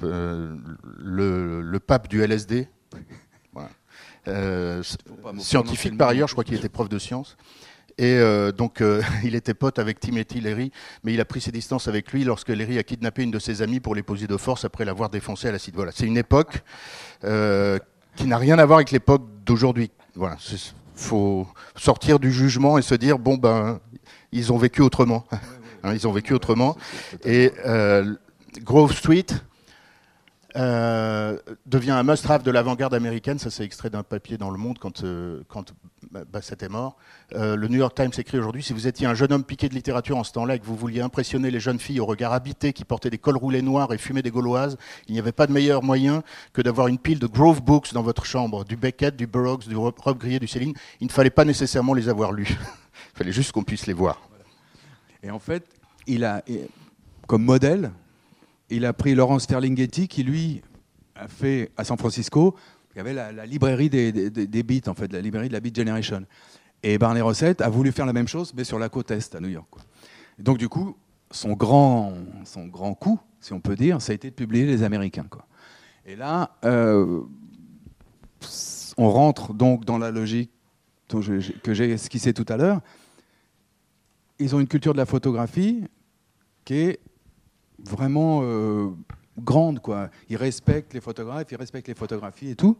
[0.02, 0.56] Euh,
[0.98, 2.68] le, le pape du LSD.
[3.52, 3.70] Voilà.
[4.26, 4.82] Euh,
[5.38, 7.36] scientifique par ailleurs, je crois qu'il était prof de sciences.
[7.98, 10.72] Et euh, donc, euh, il était pote avec Timothy Leary,
[11.04, 13.62] mais il a pris ses distances avec lui lorsque Leary a kidnappé une de ses
[13.62, 15.74] amies pour l'épouser de force après l'avoir défoncé à l'acide.
[15.76, 16.62] Voilà, c'est une époque
[17.22, 17.78] euh,
[18.16, 19.90] qui n'a rien à voir avec l'époque d'aujourd'hui.
[20.16, 20.58] Voilà, il
[20.94, 23.80] faut sortir du jugement et se dire bon ben,
[24.32, 25.24] ils ont vécu autrement.
[25.86, 26.78] Hein, ils ont vécu autrement.
[27.26, 28.14] Et euh,
[28.62, 29.26] Grove Street
[30.56, 31.36] euh,
[31.66, 33.38] devient un must-have de l'avant-garde américaine.
[33.38, 35.74] Ça, c'est extrait d'un papier dans Le Monde quand, euh, quand
[36.30, 36.96] Bassett est mort.
[37.34, 39.74] Euh, le New York Times écrit aujourd'hui si vous étiez un jeune homme piqué de
[39.74, 42.72] littérature en ce temps-là et que vous vouliez impressionner les jeunes filles au regard habité
[42.72, 44.76] qui portaient des cols roulés noirs et fumaient des gauloises,
[45.08, 48.02] il n'y avait pas de meilleur moyen que d'avoir une pile de Grove Books dans
[48.02, 50.74] votre chambre, du Beckett, du Burroughs, du Rob Rob du Céline.
[51.00, 52.48] Il ne fallait pas nécessairement les avoir lus.
[53.14, 54.20] Il fallait juste qu'on puisse les voir.
[55.22, 55.64] Et en fait,
[56.06, 56.42] il a,
[57.26, 57.92] comme modèle,
[58.70, 60.62] il a pris Laurence Ferlinghetti, qui lui
[61.14, 62.56] a fait à San Francisco,
[62.94, 65.76] il y avait la, librairie des, des, beats, en fait, la librairie de la Beat
[65.76, 66.24] Generation.
[66.82, 69.40] Et Barney Rosset a voulu faire la même chose, mais sur la côte Est, à
[69.40, 69.68] New York.
[70.38, 70.96] donc, du coup,
[71.30, 72.12] son grand,
[72.44, 75.26] son grand coup, si on peut dire, ça a été de publier Les Américains.
[75.28, 75.46] Quoi.
[76.06, 77.22] Et là, euh,
[78.96, 80.50] on rentre donc dans la logique
[81.08, 82.80] que j'ai esquissée tout à l'heure.
[84.38, 85.84] Ils ont une culture de la photographie
[86.64, 87.00] qui est
[87.84, 88.88] vraiment euh,
[89.38, 89.80] grande.
[89.80, 90.10] Quoi.
[90.28, 92.76] Ils respectent les photographes, ils respectent les photographies et tout.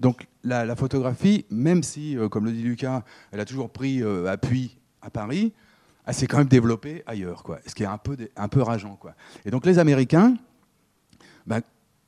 [0.00, 4.26] Donc la, photographie, même si, euh, comme le dit Lucas, elle a toujours pris euh,
[4.26, 5.52] appui à Paris,
[6.04, 7.60] elle s'est quand même développée ailleurs, quoi.
[7.66, 8.96] ce qui est un peu, un peu rageant.
[8.96, 9.14] Quoi.
[9.44, 10.36] Et donc les Américains,
[11.46, 11.60] ben,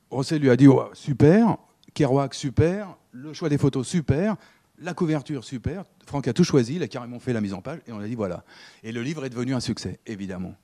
[0.09, 1.57] Rosset lui a dit oh, super,
[1.93, 4.35] Kerouac super, le choix des photos super,
[4.79, 5.85] la couverture super.
[6.05, 8.07] Franck a tout choisi, il a carrément fait la mise en page et on a
[8.07, 8.43] dit voilà.
[8.83, 10.55] Et le livre est devenu un succès, évidemment.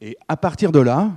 [0.00, 1.10] Et à partir de là,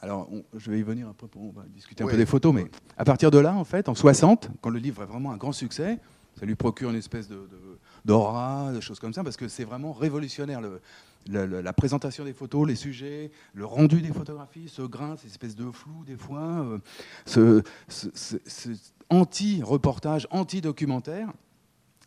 [0.00, 2.12] alors on- je vais y venir après, pour- on va discuter un Oui.
[2.12, 5.02] peu des photos, mais à partir de là, en fait, en 60, quand le livre
[5.02, 5.98] est vraiment un grand succès,
[6.38, 9.64] ça lui procure une espèce de, de- d'aura, de choses comme ça, parce que c'est
[9.64, 10.60] vraiment révolutionnaire.
[10.60, 10.80] Le,
[11.28, 15.28] le- le- la présentation des photos, les sujets, le rendu des photographies, ce grain, ces
[15.28, 16.78] espèces de flou des fois, euh,
[17.24, 18.68] ce, ce- ce- ce
[19.10, 21.28] anti-reportage, anti-documentaire,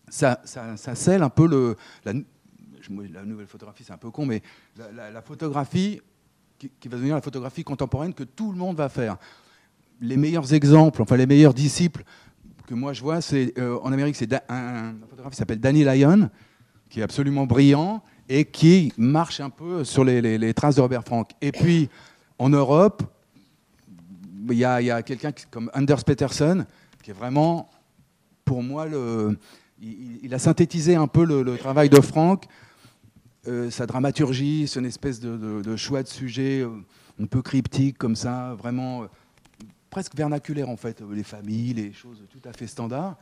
[0.09, 1.75] ça, ça, ça scelle un peu le,
[2.05, 2.13] la,
[2.89, 4.41] la nouvelle photographie, c'est un peu con, mais
[4.77, 6.01] la, photographie
[6.57, 9.17] qui, va devenir la photographie contemporaine que tout le monde va faire.
[10.01, 12.03] Les meilleurs exemples, enfin les meilleurs disciples
[12.67, 16.29] que moi je vois, c'est euh, en Amérique, c'est un, photographe qui s'appelle Danny Lyon,
[16.89, 21.31] qui est absolument brillant et qui marche un peu sur les, traces de Robert Frank.
[21.41, 21.89] Et puis
[22.37, 23.03] en Europe,
[24.49, 26.65] il y a, a quelqu'un comme Anders Peterson,
[27.01, 27.69] qui est vraiment,
[28.43, 29.37] pour moi, le,
[29.81, 32.45] il, il a synthétisé un peu le, le travail de Frank
[33.47, 36.69] euh, sa dramaturgie, son espèce de, choix de sujet euh,
[37.21, 39.07] un peu cryptique comme ça, vraiment euh,
[39.89, 43.15] presque vernaculaire en fait, les familles, les choses tout à fait standards,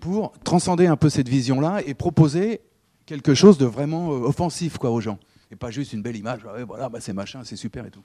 [0.00, 2.60] pour transcender un peu cette vision-là et proposer
[3.04, 5.18] quelque chose de vraiment offensif quoi, aux gens.
[5.52, 8.02] Et pas juste une belle image, voilà, bah, c'est machin, c'est super et tout.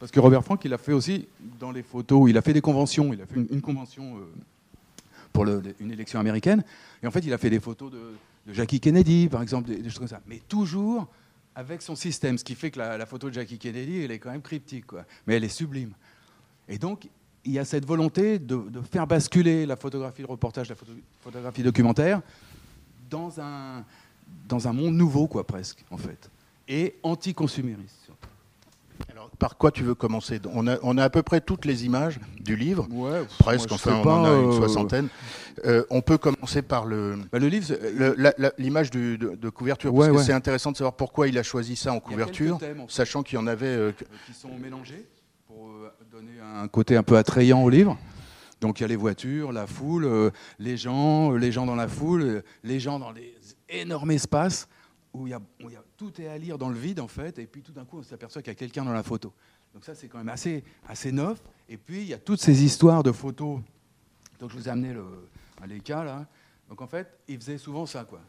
[0.00, 1.28] Parce que Robert Frank, il a fait aussi
[1.60, 4.16] dans les photos, il a fait des conventions, il a fait une, convention
[5.32, 6.64] pour une élection américaine,
[7.04, 8.00] et en fait il a fait des photos de,
[8.46, 10.20] de Jackie Kennedy, par exemple, des, choses comme ça.
[10.26, 11.08] Mais toujours
[11.54, 14.30] avec son système, ce qui fait que la, photo de Jackie Kennedy, elle est quand
[14.30, 15.04] même cryptique, quoi.
[15.26, 15.92] mais elle est sublime.
[16.68, 17.08] Et donc,
[17.44, 20.76] il y a cette volonté de, faire basculer la photographie de reportage, la
[21.20, 22.22] photographie documentaire,
[23.10, 23.84] dans un,
[24.48, 26.30] dans un monde nouveau, quoi, presque, en fait,
[26.68, 28.01] et anti-consumériste
[29.42, 30.40] par quoi tu veux commencer?
[30.52, 32.86] On a, on a, à peu près toutes les images du livre,
[33.40, 35.08] presque, enfin on en a une euh, soixantaine.
[35.64, 37.74] Euh, on peut commencer par le, bah, le livre,
[38.56, 41.92] l'image de, de, couverture, parce que c'est intéressant de savoir pourquoi il a choisi ça
[41.92, 43.66] en couverture, sachant qu'il y en avait...
[43.66, 43.92] Euh,
[44.26, 45.08] qui sont mélangés
[45.46, 45.70] pour
[46.10, 47.98] donner un côté un peu attrayant au livre.
[48.60, 52.44] Donc il y a les voitures, la foule, les gens, les gens dans la foule,
[52.62, 53.34] les gens dans les
[53.68, 54.68] énormes espaces
[55.14, 55.28] où
[55.96, 58.02] tout est à lire dans le vide en fait, et puis tout d'un coup on
[58.02, 59.32] s'aperçoit qu'il y a quelqu'un dans la photo.
[59.74, 61.42] Donc ça c'est quand même assez, assez neuf.
[61.68, 63.60] Et puis il y a toutes ces histoires de photos.
[64.38, 65.04] Donc je vous ai amené le,
[65.66, 66.26] Leica là.
[66.68, 68.20] Donc en fait il faisait souvent ça quoi.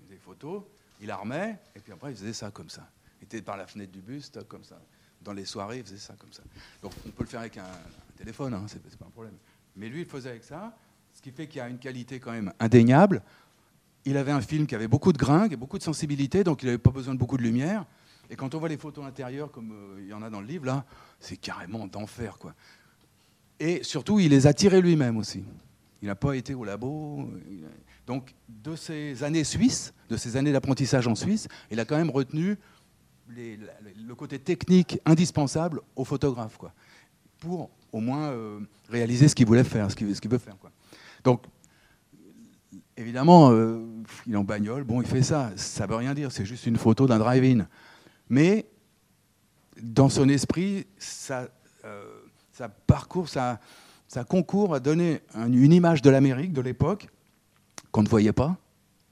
[0.00, 0.62] Il faisait des photos,
[1.00, 2.88] il armait, et puis après il faisait ça comme ça.
[3.20, 4.80] Il était par la fenêtre du bus, comme ça.
[5.22, 6.42] Dans les soirées il faisait ça comme ça.
[6.82, 7.64] Donc on peut le faire avec un,
[8.16, 9.36] téléphone, hein, c'est pas un problème.
[9.76, 10.76] Mais lui il faisait avec ça,
[11.12, 13.22] ce qui fait qu'il y a une qualité quand même indéniable
[14.04, 16.66] il avait un film qui avait beaucoup de grains, et beaucoup de sensibilité, donc il
[16.66, 17.84] n'avait pas besoin de beaucoup de lumière.
[18.30, 20.46] Et quand on voit les photos intérieures, comme euh, il y en a dans le
[20.46, 20.84] livre, là,
[21.20, 22.54] c'est carrément d'enfer, quoi.
[23.60, 25.44] Et surtout, il les a tirés lui-même aussi.
[26.02, 27.30] Il n'a pas été au labo.
[28.06, 32.10] Donc, de ces années suisses, de ces années d'apprentissage en Suisse, il a quand même
[32.10, 32.58] retenu
[33.28, 36.74] le côté technique indispensable au photographe, quoi,
[37.38, 40.58] pour au moins euh, réaliser ce qu'il voulait faire, ce qu'il veut faire.
[40.58, 40.70] Quoi.
[41.22, 41.44] Donc,
[42.96, 43.84] évidemment, euh,
[44.26, 45.52] il est en bagnole, bon, il fait ça.
[45.56, 47.66] Ça veut rien dire, c'est juste une photo d'un drive-in.
[48.28, 48.66] Mais
[49.80, 51.48] dans son esprit, ça,
[51.84, 52.22] euh,
[52.86, 53.58] parcourt, ça,
[54.28, 57.08] concourt à donner une image de l'Amérique de l'époque
[57.90, 58.56] qu'on ne voyait pas.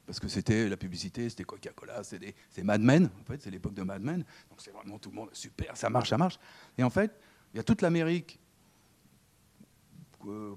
[0.06, 3.82] Parce que c'était la publicité, c'était Coca-Cola, c'est Mad Men, en fait, c'est l'époque de
[3.82, 4.18] Mad Men.
[4.50, 6.38] Donc c'est vraiment tout le monde, super, ça marche, ça marche.
[6.76, 7.12] Et en fait,
[7.52, 8.38] il y a toute l'Amérique,
[10.26, 10.54] euh,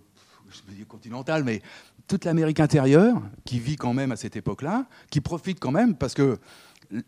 [0.50, 1.62] je veux dire continentale, mais
[2.08, 6.14] toute l'Amérique intérieure, qui vit quand même à cette époque-là, qui profite quand même, parce
[6.14, 6.38] que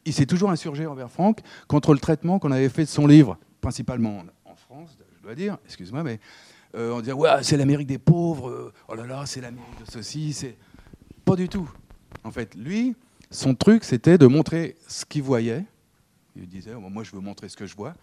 [0.05, 3.37] il s'est toujours insurgé envers Franck contre le traitement qu'on avait fait de son livre,
[3.61, 6.19] principalement en France, je dois dire, excuse-moi, mais
[6.75, 9.91] euh, on disait ouais, c'est l'Amérique des pauvres, euh, oh là là, c'est l'Amérique de
[9.91, 10.57] ceci, c'est
[11.25, 11.69] pas du tout.
[12.23, 12.95] En fait, lui,
[13.29, 15.65] son truc, c'était de montrer ce qu'il voyait.
[16.35, 17.95] Il disait, moi, je veux montrer ce que je vois.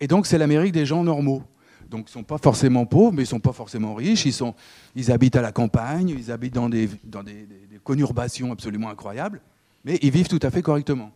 [0.00, 1.42] Et donc, c'est l'Amérique des gens normaux.
[1.88, 4.26] Donc ils ne sont pas forcément pauvres, mais ils ne sont pas forcément riches.
[4.26, 4.54] Ils, sont,
[4.94, 7.46] ils habitent à la campagne, ils habitent dans des, dans des,
[7.82, 9.40] conurbations absolument incroyables,
[9.84, 11.12] mais ils vivent tout à fait correctement.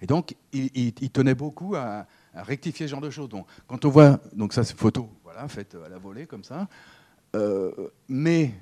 [0.00, 3.28] Et donc, il, tenait beaucoup à, rectifier ce genre de choses.
[3.66, 6.68] Quand on voit, donc ça c'est photo, voilà, faite à la volée comme ça,
[7.36, 7.72] euh,
[8.08, 8.54] mais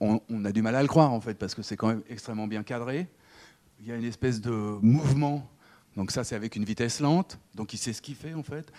[0.00, 2.02] on, on, a du mal à le croire en fait, parce que c'est quand même
[2.08, 3.08] extrêmement bien cadré.
[3.80, 5.48] Il y a une espèce de mouvement,
[5.96, 8.72] donc ça c'est avec une vitesse lente, donc il sait ce qu'il fait en fait.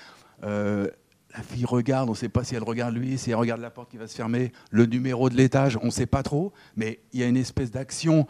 [0.43, 0.89] Euh,
[1.35, 3.69] la fille regarde, on ne sait pas si elle regarde lui, si elle regarde la
[3.69, 6.99] porte qui va se fermer, le numéro de l'étage, on ne sait pas trop, mais
[7.13, 8.25] il y a une espèce d'action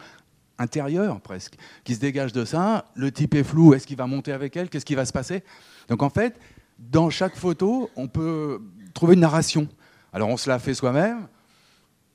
[0.58, 2.86] intérieure presque qui se dégage de ça.
[2.94, 5.44] Le type est flou, est-ce qu'il va monter avec elle, qu'est-ce qui va se passer?
[5.88, 6.38] Donc en fait,
[6.78, 8.60] dans chaque photo, on peut
[8.94, 9.68] trouver une narration.
[10.12, 11.28] Alors on se la fait soi-même,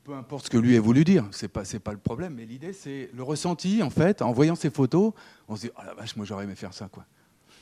[0.03, 2.73] peu importe ce que lui ait voulu dire, c'est pas pas le problème, mais l'idée
[2.73, 4.21] c'est le ressenti en fait.
[4.21, 5.13] En voyant ces photos,
[5.47, 7.05] on se dit oh la vache, moi j'aurais aimé faire ça quoi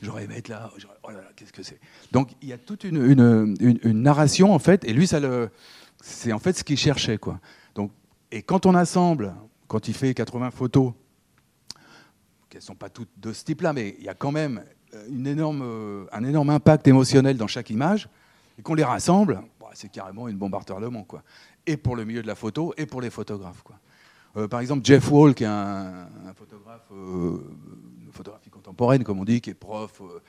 [0.02, 0.70] j'aurais aimé être là,
[1.04, 4.84] oh là qu'est-ce que c'est Donc il y a toute une, une, narration en fait,
[4.84, 5.50] et lui, ça le,
[6.02, 7.40] c'est en fait ce qu'il cherchait quoi.
[7.74, 7.92] Donc,
[8.30, 9.34] et quand on assemble,
[9.68, 10.92] quand il fait 80 photos,
[12.50, 14.62] qu'elles ne sont pas toutes de ce type-là, mais il y a quand même
[15.08, 18.08] une énorme, un énorme impact émotionnel dans chaque image,
[18.58, 20.60] et qu'on les rassemble, bah, c'est carrément une bombe à
[21.06, 21.22] quoi.
[21.66, 23.76] Et pour le milieu de la photo, et pour les photographes, quoi.
[24.36, 27.38] Euh, par exemple, Jeff Wall, qui est un, photographe euh,
[28.12, 30.20] photographie contemporaine, comme on dit, qui est prof, euh,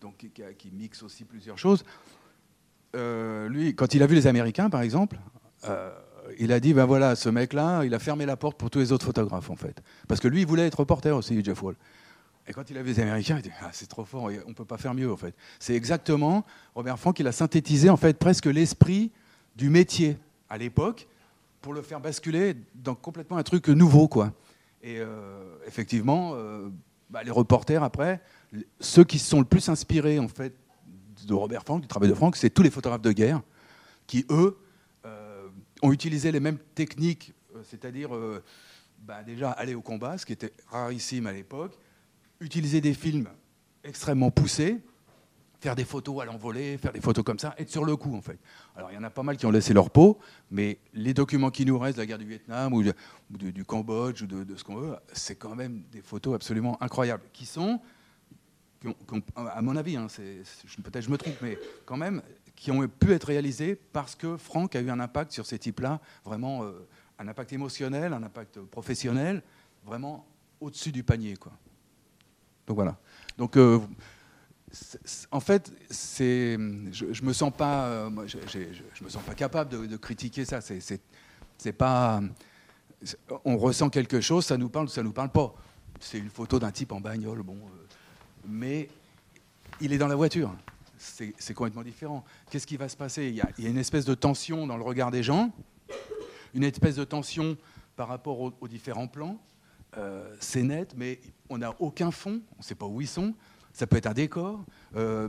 [0.00, 1.84] donc qui, mixe aussi plusieurs choses.
[2.96, 5.18] Euh, lui, quand il a vu les Américains, par exemple,
[5.64, 5.90] euh,
[6.38, 8.92] il a dit, ben voilà, ce mec-là, il a fermé la porte pour tous les
[8.92, 9.82] autres photographes, en fait.
[10.08, 11.76] Parce que lui, il voulait être reporter aussi, Jeff Wall.
[12.46, 14.54] Et quand il a vu les Américains, il dit, ah, c'est trop fort, on ne
[14.54, 15.34] peut pas faire mieux, en fait.
[15.58, 19.12] C'est exactement, Robert Frank, il a synthétisé, en fait, presque l'esprit
[19.56, 20.16] du métier
[20.48, 21.06] à l'époque
[21.60, 24.32] pour le faire basculer dans complètement un truc nouveau, quoi.
[24.82, 24.98] Et
[25.66, 26.34] effectivement,
[27.10, 28.22] bah, les reporters, après,
[28.78, 30.54] ceux qui se sont le plus inspirés, en fait,
[31.26, 33.42] de Robert Frank, du travail de Frank, c'est tous les photographes de guerre
[34.06, 34.56] qui, eux,
[35.04, 35.48] euh,
[35.82, 38.42] ont utilisé les mêmes techniques, euh, c'est-à-dire euh,
[39.00, 41.76] bah, déjà aller au combat, ce qui était rarissime à l'époque,
[42.40, 43.28] utiliser des films
[43.84, 44.80] extrêmement poussés,
[45.60, 48.22] faire des photos à l'envolée, faire des photos comme ça, être sur le coup en
[48.22, 48.38] fait.
[48.74, 50.18] Alors il y en a pas mal qui ont laissé leur peau,
[50.50, 54.26] mais les documents qui nous restent de la guerre du Vietnam ou, du, Cambodge ou
[54.26, 57.78] de, ce qu'on veut, c'est quand même des photos absolument incroyables, qui sont,
[59.36, 60.06] à mon avis, hein,
[60.82, 62.22] peut-être je me trompe, mais quand même,
[62.56, 66.00] qui ont pu être réalisées parce que Franck a eu un impact sur ces types-là,
[66.24, 66.86] vraiment euh,
[67.18, 69.42] un impact émotionnel, un impact professionnel,
[69.84, 70.26] vraiment
[70.60, 71.36] au-dessus du panier.
[71.36, 71.52] Quoi.
[72.66, 72.98] Donc voilà.
[73.36, 73.78] Donc, euh,
[75.30, 80.44] en fait, je, je, me sens pas, euh, je, me sens pas capable de, critiquer
[80.44, 80.60] ça.
[80.60, 82.20] C'est, pas,
[83.44, 85.54] on ressent quelque chose, ça nous parle, ça nous parle pas.
[85.98, 87.86] C'est une photo d'un type en bagnole, bon, euh,
[88.46, 88.88] mais
[89.80, 90.54] il est dans la voiture.
[90.98, 92.24] C'est, complètement différent.
[92.50, 93.28] Qu'est-ce qui va se passer?
[93.28, 95.50] Il y, a, il y, a, une espèce de tension dans le regard des gens,
[96.54, 97.56] une espèce de tension
[97.96, 99.40] par rapport aux, différents plans.
[99.96, 103.34] Euh, c'est net, mais on n'a aucun fond, on ne sait pas où ils sont
[103.72, 104.64] ça peut être un décor.
[104.96, 105.28] Euh,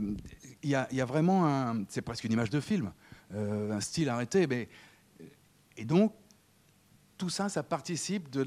[0.62, 1.84] il y, a vraiment un.
[1.88, 2.92] C'est presque une image de film,
[3.34, 4.46] euh, un style arrêté.
[4.46, 4.68] Mais,
[5.76, 6.14] et donc,
[7.18, 8.44] tout ça, ça participe de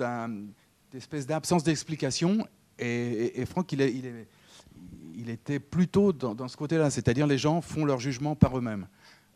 [0.93, 2.47] l'espèce d'absence d'explication.
[2.77, 8.57] Et, Franck, il, était plutôt dans, ce côté-là, c'est-à-dire les gens font leur jugement par
[8.57, 8.87] eux-mêmes.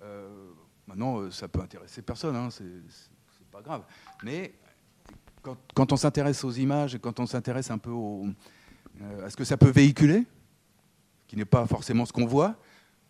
[0.01, 0.27] Euh,
[0.87, 3.83] maintenant, ça peut intéresser personne, hein, c'est pas grave.
[4.23, 4.53] Mais
[5.73, 7.93] quand, on s'intéresse aux images et quand on s'intéresse un peu
[9.23, 10.25] à ce que ça peut véhiculer,
[11.29, 12.55] qui n'est pas forcément ce qu'on voit,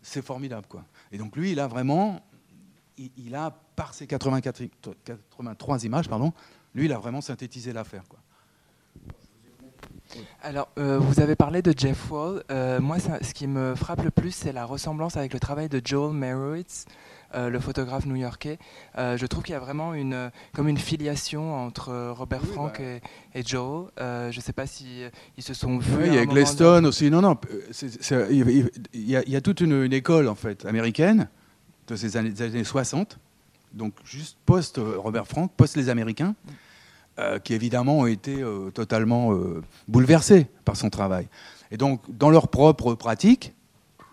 [0.01, 0.67] c'est formidable.
[0.67, 0.84] Quoi.
[1.12, 2.21] Et donc lui, il a vraiment,
[2.97, 4.62] il, a, par ses 84,
[5.05, 6.34] 83 images, pardon,
[6.75, 8.03] lui, il a vraiment synthétisé l'affaire.
[10.41, 12.43] Alors, euh, vous avez parlé de Jeff Wall.
[12.51, 15.82] Euh, moi, ce qui me frappe le plus, c'est la ressemblance avec le travail de
[15.84, 16.86] Joel Merowitz.
[17.35, 18.57] Euh, le photographe new-yorkais.
[18.97, 23.07] Euh, je trouve qu'il y a vraiment une, comme une filiation entre Robert Frank bah.
[23.35, 23.89] et, Joe.
[23.99, 25.03] Euh, je ne sais pas si
[25.37, 25.95] ils se sont vus.
[25.99, 27.11] Oui, il y a Gladstone aussi.
[27.11, 27.37] Non, non.
[28.31, 31.29] il, y a, toute une, école en fait américaine
[31.87, 33.19] de ces années, des années 60,
[33.73, 36.33] donc juste post Robert Frank, post les Américains.
[37.43, 39.37] qui évidemment ont été totalement
[39.87, 41.27] bouleversés par son travail.
[41.69, 43.53] Et donc, dans leur propre pratique,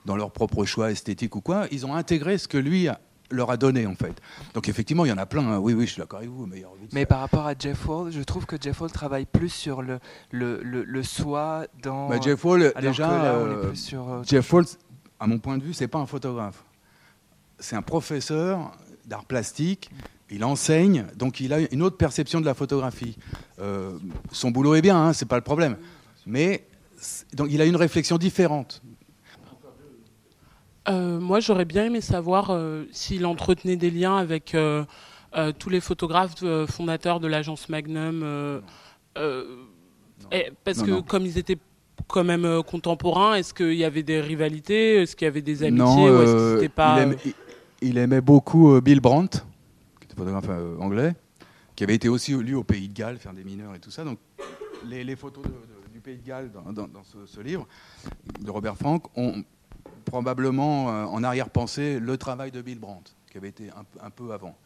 [0.04, 3.00] dans leur propre choix esthétique ou quoi, ils ont intégré ce que lui a,
[3.30, 4.20] leur a donné en fait.
[4.54, 5.46] Donc effectivement, il y en a plein.
[5.46, 5.58] Hein.
[5.58, 6.46] Oui, oui, je suis d'accord avec vous.
[6.46, 6.62] Mais,
[6.92, 9.98] mais par rapport à Jeff Wall, je trouve que Jeff Wall travaille plus sur le,
[10.30, 12.08] le, le, soi dans.
[12.08, 14.64] Bah, Jeff Wall, déjà, euh, sur, Jeff Wall,
[15.18, 16.64] à mon point de vue, c'est pas un photographe.
[17.58, 18.72] C'est un professeur
[19.06, 19.90] d'art plastique.
[20.28, 23.16] Il enseigne, donc il a une autre perception de la photographie.
[23.60, 23.96] Euh,
[24.32, 25.76] son boulot est bien, hein, c'est pas le problème.
[26.26, 26.66] Mais
[27.32, 28.82] donc il a une réflexion différente.
[30.88, 34.84] Euh, moi, j'aurais bien aimé savoir euh, s'il entretenait des liens avec euh,
[35.58, 38.62] tous les photographes fondateurs de l'agence Magnum.
[40.64, 41.58] parce que comme ils étaient
[42.06, 45.84] quand même contemporains, est-ce qu'il y avait des rivalités Est-ce qu'il y avait des amitiés
[45.84, 47.02] non, il, pas...
[47.02, 47.16] aimait,
[47.82, 49.40] il, aimait, beaucoup Bill Brandt,
[50.00, 51.14] qui était photographe anglais,
[51.74, 54.04] qui avait été aussi lui au Pays de Galles, faire des mineurs et tout ça.
[54.04, 54.18] Donc
[54.88, 55.44] les, photos
[55.92, 57.66] du Pays de Galles dans, ce, ce, livre
[58.40, 59.42] de Robert Frank ont
[60.06, 64.56] probablement euh, en arrière-pensée le travail de Bill Brandt, qui avait été un, peu avant.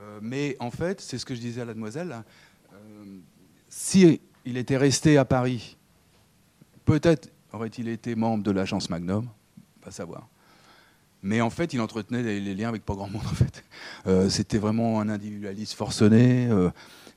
[0.00, 2.24] Euh, mais en fait, c'est ce que je disais à la demoiselle,
[2.72, 2.76] euh,
[3.68, 5.76] si il était resté à Paris,
[6.84, 9.28] peut-être aurait-il été membre de l'agence Magnum,
[9.80, 10.26] pas savoir.
[11.22, 13.22] Mais en fait, il entretenait les, liens avec pas grand monde.
[13.24, 13.64] En fait,
[14.30, 16.48] c'était vraiment un individualiste forcené.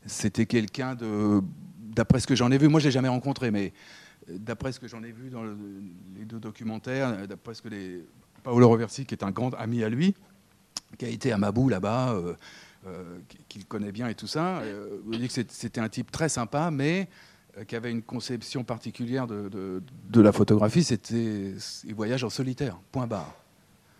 [0.07, 1.41] c'était quelqu'un de,
[1.77, 3.73] d'après ce que j'en ai vu, moi je l'ai jamais rencontré, mais
[4.39, 8.05] d'après ce que j'en ai vu dans les deux documentaires, d'après ce que les,
[8.43, 10.15] Paolo Roversi, qui est un grand ami à lui,
[10.97, 12.33] qui a été à Mabou là-bas, euh,
[12.87, 16.71] euh, qu'il connaît bien et tout ça, euh, dit que c'était un type très sympa,
[16.71, 17.09] mais
[17.57, 19.83] euh, qui avait une conception particulière de,
[20.15, 23.35] la photographie, c'était il voyage en solitaire, point barre.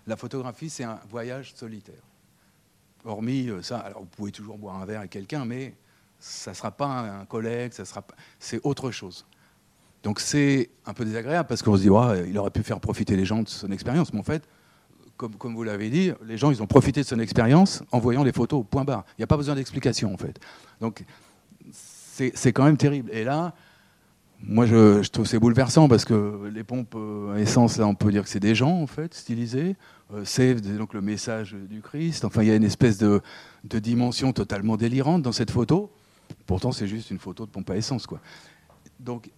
[0.08, 2.02] La photographie, c'est un voyage solitaire.
[3.06, 5.76] Hormis ça, alors vous pouvez toujours boire un verre avec quelqu'un, mais
[6.18, 7.84] ça ne sera pas un collègue, ça
[8.40, 9.28] c'est autre chose.
[10.04, 11.90] Donc c'est un peu désagréable parce qu'on se dit,
[12.28, 14.14] il aurait pu faire profiter les gens de son expérience.
[14.14, 14.44] Mais en fait,
[15.18, 18.32] comme, vous l'avez dit, les gens, ils ont profité de son expérience en voyant les
[18.32, 19.06] photos, point barre.
[19.12, 20.40] Il n'y a pas besoin d'explication, en fait.
[20.80, 21.06] Donc
[21.72, 23.10] c'est quand même terrible.
[23.14, 23.54] Et là,
[24.44, 26.98] moi, je, trouve c'est bouleversant parce que les pompes
[27.34, 29.76] à essence, là, on peut dire que c'est des gens, en fait, stylisés.
[30.14, 32.26] Euh, c'est donc le message du Christ.
[32.26, 33.22] Enfin, il y a une espèce de,
[33.64, 35.92] de dimension totalement délirante dans cette photo.
[36.48, 38.20] Pourtant, c'est juste une photo de pompe à essence, quoi.
[39.00, 39.30] Donc,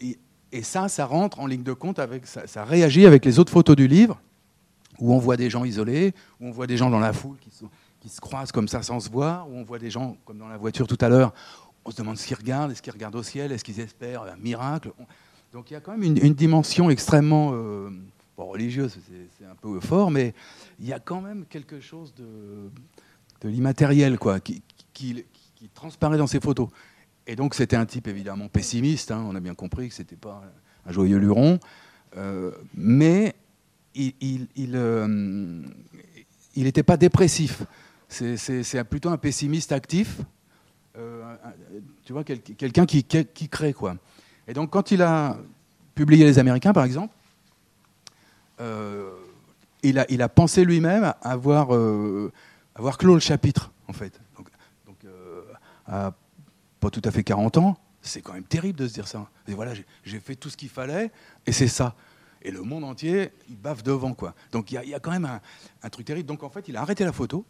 [0.53, 3.51] Et ça, ça rentre en ligne de compte avec, ça, ça réagit avec les autres
[3.51, 4.21] photos du livre,
[4.99, 7.49] où on voit des gens isolés, où on voit des gens dans la foule qui,
[8.07, 10.57] se croisent comme ça sans se voir, où on voit des gens, comme dans la
[10.57, 11.33] voiture tout à l'heure,
[11.85, 14.35] on se demande ce qu'ils regardent, est-ce qu'ils regardent au ciel, est-ce qu'ils espèrent un
[14.35, 14.91] miracle.
[14.99, 15.05] On-
[15.51, 17.89] Donc il y a quand même une, dimension extrêmement euh,
[18.37, 18.95] religieuse,
[19.39, 20.35] c'est- un peu fort, mais
[20.79, 22.69] il y a quand même quelque chose de,
[23.41, 24.61] de l'immatériel quoi, qui
[25.73, 26.69] transparaît dans ces photos.
[27.27, 30.43] Et donc c'était un type évidemment pessimiste, hein, on a bien compris que c'était pas
[30.85, 31.59] un joyeux luron,
[32.17, 33.33] euh, mais
[33.95, 34.13] il
[34.55, 35.63] il, euh,
[36.55, 37.63] n'était pas dépressif.
[38.09, 40.19] C'est- plutôt un pessimiste actif,
[40.97, 41.35] euh,
[42.03, 43.03] tu vois, quel- quelqu'un qui,
[43.49, 43.95] crée quoi.
[44.47, 45.37] Et donc quand il a
[45.95, 47.13] publié Les Américains par exemple,
[49.83, 51.71] il, a, pensé lui-même avoir,
[52.75, 54.19] avoir clos le chapitre en fait.
[54.37, 54.49] Donc,
[55.87, 56.13] à
[56.83, 59.29] pas tout à fait 40 ans, c'est quand même terrible de se dire ça.
[59.47, 61.11] Et voilà, j'ai- fait tout ce qu'il fallait
[61.45, 61.95] et c'est ça.
[62.41, 64.35] Et le monde entier, il baffe devant quoi.
[64.51, 65.39] Donc il y, a- quand même
[65.81, 66.27] un, truc terrible.
[66.27, 67.45] Donc en fait, il a arrêté la photo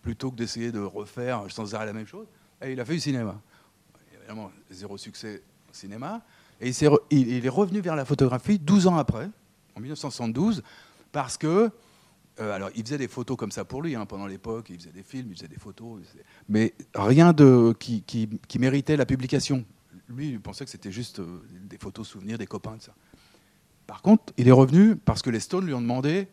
[0.00, 2.26] plutôt que d'essayer de refaire sans arrêt la même chose.
[2.62, 3.38] Et il a fait du cinéma.
[4.16, 6.22] Évidemment, zéro succès au cinéma.
[6.58, 6.70] Et
[7.10, 9.28] il est revenu vers la photographie 12 ans après,
[9.74, 10.62] en 1972,
[11.12, 11.70] parce que.
[12.40, 14.90] Euh, alors, il faisait des photos comme ça pour lui, hein, pendant l'époque, il faisait
[14.92, 19.64] des films, il faisait des photos, faisait- mais rien de, qui méritait la publication.
[20.08, 22.94] Lui, il pensait que c'était juste euh, des photos souvenirs des copains, de ça.
[23.86, 26.28] Par contre, il est revenu parce que les Stones lui ont demandé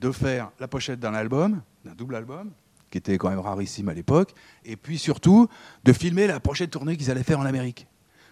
[0.00, 2.50] de faire la pochette d'un album, d'un double album,
[2.90, 5.48] qui était quand même rarissime à l'époque, et puis surtout
[5.84, 7.86] de filmer la prochaine tournée qu'ils allaient faire en Amérique.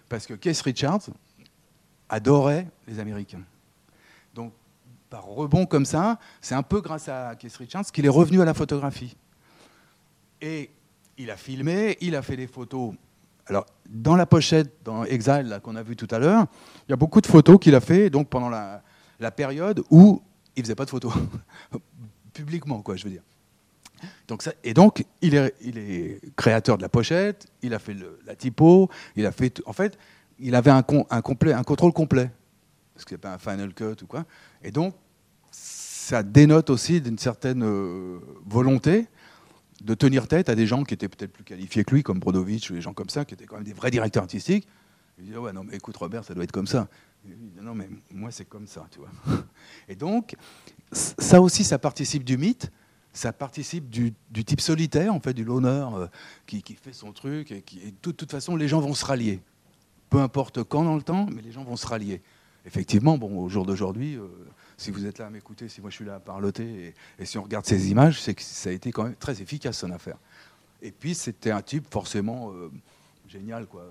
[0.08, 1.10] Parce que Keith Richards
[2.08, 3.42] adorait les Américains.
[5.12, 8.46] Par rebond comme ça, c'est un peu grâce à Keith Richards qu'il est revenu à
[8.46, 9.14] la photographie.
[10.40, 10.70] Et
[11.18, 12.94] il a filmé, il a fait des photos.
[13.44, 16.46] Alors, dans la pochette, dans Exile, qu'on a vu tout à l'heure,
[16.88, 18.80] il y a beaucoup de photos qu'il a fait donc, pendant la,
[19.36, 20.22] période où
[20.56, 21.12] il faisait pas de photos.
[22.32, 23.22] Publiquement, quoi, je veux dire.
[24.28, 27.94] Donc ça, et donc, il est, il est créateur de la pochette, il a fait
[28.24, 29.60] la typo, il a fait.
[29.66, 29.98] En fait,
[30.38, 32.30] il avait un, un, complet, un contrôle complet.
[32.94, 34.24] Parce qu'il pas un final cut ou quoi.
[34.62, 34.94] Et donc,
[35.50, 39.06] ça dénote aussi d'une certaine euh, volonté
[39.82, 42.70] de tenir tête à des gens qui étaient peut-être plus qualifiés que lui, comme Brodovitch
[42.70, 44.68] ou des gens comme ça, qui étaient quand même des vrais directeurs artistiques.
[45.18, 46.88] Il dit, ouais, non, mais écoute, Robert, ça doit être comme ça.
[47.24, 49.10] Il dit, non, mais moi, c'est comme ça, tu vois.
[49.88, 50.34] Et donc,
[50.92, 52.70] ça aussi, ça participe du mythe,
[53.12, 56.06] ça participe du, type solitaire, en fait, du loner euh,
[56.46, 57.62] qui, fait son truc, et,
[58.02, 59.40] de toute façon, les gens vont se rallier.
[60.08, 62.22] Peu importe quand dans le temps, mais les gens vont se rallier.
[62.64, 64.26] Effectivement, bon, au jour d'aujourd'hui, euh,
[64.76, 67.38] si vous êtes là à m'écouter, si moi je suis là à parloter, et, si
[67.38, 70.16] on regarde ces images, c'est que ça a été quand même très efficace son affaire.
[70.80, 72.70] Et puis c'était un type forcément euh,
[73.28, 73.82] génial, quoi.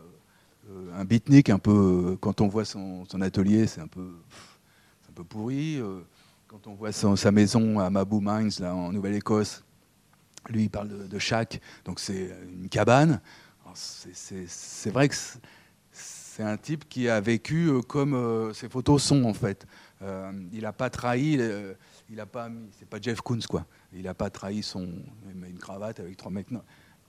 [0.69, 2.17] Euh, un beatnik un peu.
[2.21, 4.11] quand on voit son, atelier, c'est un peu,
[5.01, 5.81] c'est un peu pourri.
[6.47, 9.63] quand on voit sa maison à Mabou Mines, là, en Nouvelle-Écosse,
[10.49, 13.19] lui il parle de, de shack, donc c'est une cabane.
[13.73, 15.15] C'est vrai que
[16.41, 19.65] c'est- un type qui a vécu euh, comme euh, ses photos sont en fait.
[20.01, 21.39] Euh, il n'a pas trahi,
[22.09, 23.65] il a pas mis, c'est pas Jeff Koons quoi.
[23.93, 24.87] Il n'a pas trahi son,
[25.33, 26.47] une cravate avec trois mecs.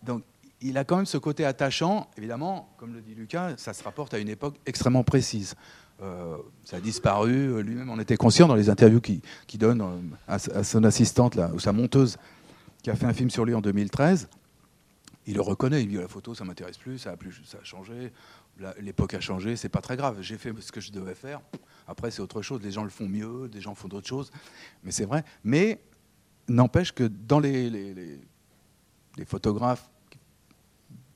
[0.02, 0.22] Donc
[0.60, 2.08] il a quand même ce côté attachant.
[2.16, 5.54] Évidemment, comme le dit Lucas, ça se rapporte à une époque extrêmement précise.
[6.64, 7.62] Ça a disparu.
[7.62, 9.80] Lui-même en était conscient dans les interviews qu'il qu'il donne
[10.28, 12.16] à, à son assistante là, ou sa monteuse,
[12.82, 14.28] qui a fait un film sur lui en 2013.
[15.26, 15.82] Il le reconnaît.
[15.82, 18.12] Il dit la photo, ça m'intéresse plus, ça a plus, ça a changé.
[18.80, 20.20] L'époque a changé, c'est pas très grave.
[20.20, 21.40] J'ai fait ce que je devais faire.
[21.86, 22.60] Après, c'est autre chose.
[22.62, 24.30] Les gens le font mieux, des gens font d'autres choses.
[24.84, 25.24] Mais c'est vrai.
[25.42, 25.80] Mais
[26.48, 28.20] n'empêche que dans les,
[29.26, 29.90] photographes,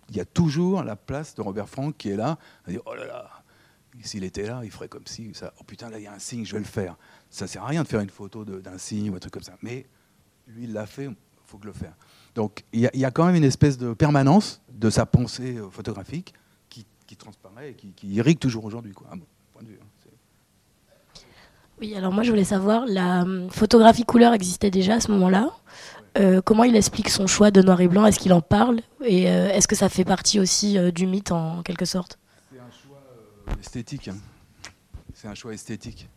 [0.08, 2.38] il y a toujours la place de Robert Frank qui est là.
[2.84, 3.30] oh là là,
[4.02, 5.52] s'il était là, il ferait comme si ça.
[5.60, 6.96] Oh putain, là, il y a un signe, je vais le faire.
[7.30, 9.56] Ça sert à rien de faire une photo d'un signe ou un truc comme ça.
[9.62, 9.86] Mais
[10.46, 11.94] lui, il l'a fait, il faut que le faire.
[12.34, 15.06] Donc, il y, a- il y a quand même une espèce de permanence de sa
[15.06, 16.34] pensée euh, photographique
[17.06, 19.78] qui, transparaît et qui, qui irrigue toujours aujourd'hui, quoi, à mon point de vue.
[19.80, 19.86] hein.
[21.78, 25.50] Oui, alors moi je voulais savoir, la hum, photographie couleur existait déjà à ce moment-là.
[26.16, 28.06] Euh, comment il explique son choix de noir et blanc?
[28.06, 28.80] Est-ce qu'il en parle?
[29.04, 32.18] Et euh, est-ce que ça fait partie aussi euh, du mythe en quelque sorte?
[32.50, 33.02] C'est un choix
[33.60, 34.08] esthétique.
[34.08, 34.16] hein.
[35.12, 36.08] C'est un choix esthétique.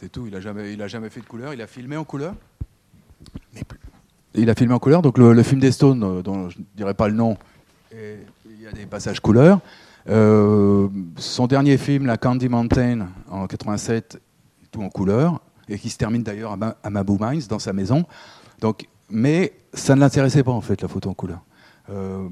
[0.00, 0.26] C'est tout.
[0.26, 1.52] Il a jamais, il a jamais fait de couleur.
[1.52, 2.34] Il a filmé en couleur.
[3.52, 3.78] Mais plus.
[4.32, 5.02] Il a filmé en couleur.
[5.02, 7.36] Donc le, le film des Stones, dont je ne dirai pas le nom,
[7.92, 7.98] il
[8.66, 9.60] y a des passages couleurs.
[10.08, 14.20] Euh, son dernier film, La Candy Mountain, en 87,
[14.70, 17.72] tout en couleur, et qui se termine d'ailleurs à, Ma- à Mabou Mines, dans sa
[17.72, 18.04] maison.
[18.60, 21.40] Donc, mais ça ne l'intéressait pas en fait la photo en couleur.
[21.90, 22.28] Euh,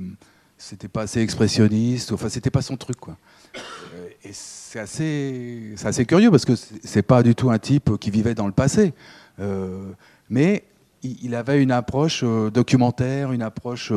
[0.57, 2.13] c'était pas assez expressionniste.
[2.13, 2.97] Enfin, c'était pas son truc.
[3.09, 8.11] Euh, Et c'est assez, assez curieux parce que c'est pas du tout un type qui
[8.11, 8.95] vivait dans le passé.
[9.41, 9.91] Euh,
[10.31, 10.65] mais
[11.03, 13.93] il avait une approche documentaire, une approche.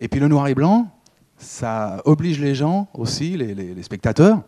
[0.00, 0.90] et puis le noir et blanc,
[1.40, 4.42] ça oblige les gens aussi, les, spectateurs,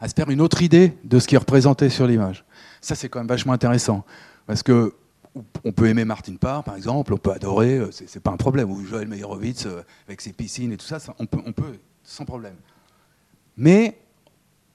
[0.00, 2.44] à se faire une autre idée de ce qui est représenté sur l'image.
[2.80, 4.04] Ça, c'est quand même vachement intéressant.
[4.46, 4.94] Parce que
[5.64, 8.68] on peut aimer Martin Parr, par exemple, on peut adorer, euh, c'est pas un problème,
[8.70, 12.24] ou Joël Meyerowitz euh, avec ses piscines et tout ça, on, peut, on peut, sans
[12.24, 12.56] problème.
[13.56, 13.96] Mais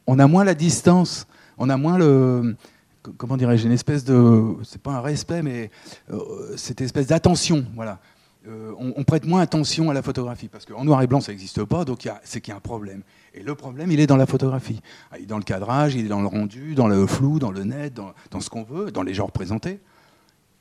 [0.07, 1.27] on a moins la distance,
[1.57, 2.55] on a moins le.
[3.03, 4.55] co- Comment dirais-je Une espèce de.
[4.63, 5.71] C'est pas un respect, mais
[6.13, 7.65] euh, cette espèce d'attention.
[7.75, 7.99] Voilà.
[8.47, 11.63] Euh, on, prête moins attention à la photographie, parce qu'en noir et blanc, ça n'existe
[11.63, 13.01] pas, donc c'est qu'il y a un problème.
[13.33, 14.81] Et le problème, il est dans la photographie.
[15.11, 17.51] Ah, Il est dans le cadrage, il est dans le rendu, dans le flou, dans
[17.51, 19.79] le net, dans, ce qu'on veut, dans les genres présentés.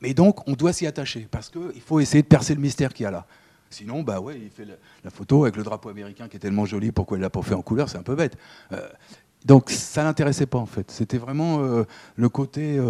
[0.01, 3.05] Mais donc, on doit s'y attacher, parce qu'il faut essayer de percer le mystère qu'il
[3.05, 3.27] y a là.
[3.69, 4.67] Sinon, bah ouais, il fait
[5.05, 7.55] la, photo avec le drapeau américain qui est tellement joli, pourquoi il l'a pas fait
[7.55, 8.37] en couleur, c'est un peu bête.
[8.73, 8.89] Euh,
[9.45, 10.91] donc, ça l'intéressait pas, en fait.
[10.91, 11.85] C'était vraiment euh,
[12.17, 12.81] le côté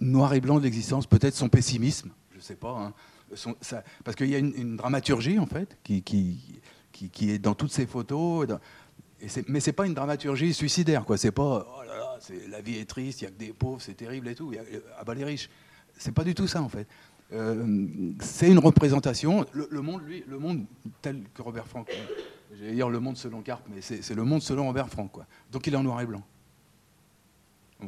[0.00, 2.76] noir et blanc de l'existence, peut-être son pessimisme, je sais pas.
[2.78, 2.92] hein.
[4.04, 6.02] Parce qu'il y a une, dramaturgie, en fait, qui,
[7.30, 8.46] est dans toutes ces photos.
[8.46, 8.60] dans-
[9.20, 11.16] et mais c'est pas une dramaturgie suicidaire, quoi.
[11.16, 12.18] C'est pas, oh là là,
[12.50, 14.52] la vie est triste, il y a que des pauvres, c'est terrible et tout.
[14.52, 14.62] y a-
[14.98, 15.48] ah bah les riches.
[15.96, 16.86] C'est pas du tout ça, en fait.
[17.32, 17.88] Euh,
[18.20, 19.46] c'est une représentation.
[19.52, 20.64] Le, monde, lui, le monde
[21.00, 21.88] tel que Robert Frank.
[22.58, 25.24] J'allais dire le monde selon Carpe, mais c'est le monde selon Robert Frank, quoi.
[25.50, 26.22] Donc il est en noir et blanc.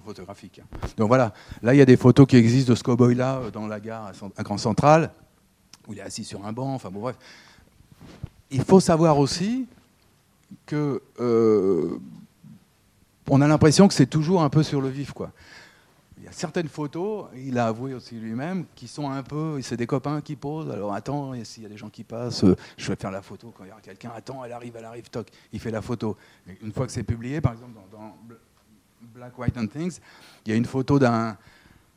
[0.04, 0.60] Photographique.
[0.60, 0.76] hein.
[0.96, 1.32] Donc voilà,
[1.62, 4.10] là il y a des photos qui existent de ce cowboy-là euh, dans la gare
[4.36, 5.12] à Grand Central,
[5.86, 7.16] où il est assis sur un banc, enfin bon bref.
[8.50, 9.66] Il faut savoir aussi
[10.66, 11.98] que euh,
[13.28, 15.32] on a l'impression que c'est toujours un peu sur le vif, quoi.
[16.18, 19.76] Il y a certaines photos, il a avoué aussi lui-même, qui sont un peu, c'est
[19.76, 20.70] des copains qui posent.
[20.70, 23.52] Alors attends, s'il y a des gens qui passent, euh, je vais faire la photo.
[23.56, 26.16] Quand il y a quelqu'un, attends, elle arrive, elle arrive, toc, il fait la photo.
[26.62, 28.16] Une fois que c'est publié, par exemple dans
[29.14, 29.98] Black, White and Things,
[30.46, 31.36] il y a une photo d'un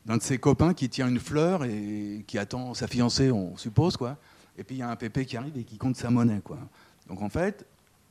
[0.06, 3.96] d'un de ses copains qui tient une fleur et qui attend sa fiancée, on suppose,
[3.96, 4.16] quoi.
[4.56, 6.58] Et puis il y a un pépé qui arrive et qui compte sa monnaie, quoi.
[7.08, 7.66] Donc en fait,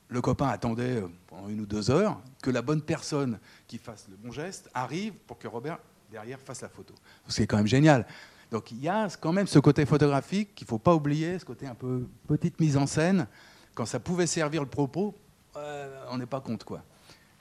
[0.08, 4.06] le copain attendait euh, pendant une ou deux heures que la bonne personne qui fasse
[4.10, 5.78] le bon geste arrive pour que Robert
[6.10, 6.94] derrière fasse la photo.
[7.28, 8.06] C'est quand même génial.
[8.50, 11.44] Donc il y a quand même ce côté photographique qu'il ne faut pas oublier, ce
[11.44, 13.26] côté un peu petite mise en scène.
[13.74, 15.14] Quand ça pouvait servir le propos,
[15.56, 16.82] euh, on n'est pas compte quoi.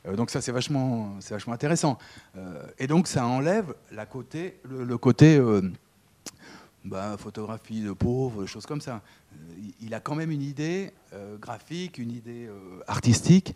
[0.08, 1.98] Euh, donc ça c'est vachement, c'est vachement intéressant.
[2.38, 5.62] Euh, et donc ça enlève la côté, le, le côté euh,
[6.86, 9.02] bah, photographie de pauvres, choses comme ça.
[9.82, 10.92] Il- a quand même une idée
[11.42, 12.50] graphique, une idée
[12.88, 13.54] artistique.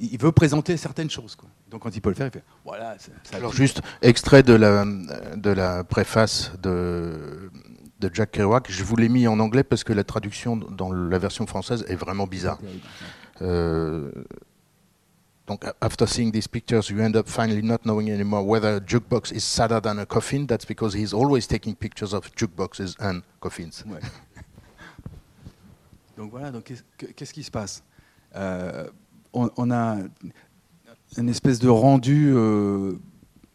[0.00, 1.36] il veut présenter certaines choses.
[1.36, 1.48] Quoi.
[1.70, 2.96] Donc quand il peut le faire, il fait voilà.
[2.98, 4.84] ça- ça Alors juste, extrait de la,
[5.36, 7.50] de la préface de,
[8.00, 11.18] de Jack Kerouac, je vous l'ai mis en anglais parce que la traduction dans la
[11.18, 12.58] version française est vraiment bizarre.
[13.42, 14.10] Euh,
[15.52, 19.32] donc, after seeing these pictures, you end up finally not knowing anymore whether a jukebox
[19.32, 20.46] is sadder than a coffin.
[20.46, 23.84] That's because he's always taking pictures of jukeboxes and coffins.
[23.86, 24.00] Ouais.
[26.16, 27.82] donc voilà, donc qu'est-ce que- qu'est-ce qui se passe?
[28.34, 28.88] Euh,
[29.32, 29.98] on, on a
[31.18, 32.94] une espèce de rendu, euh,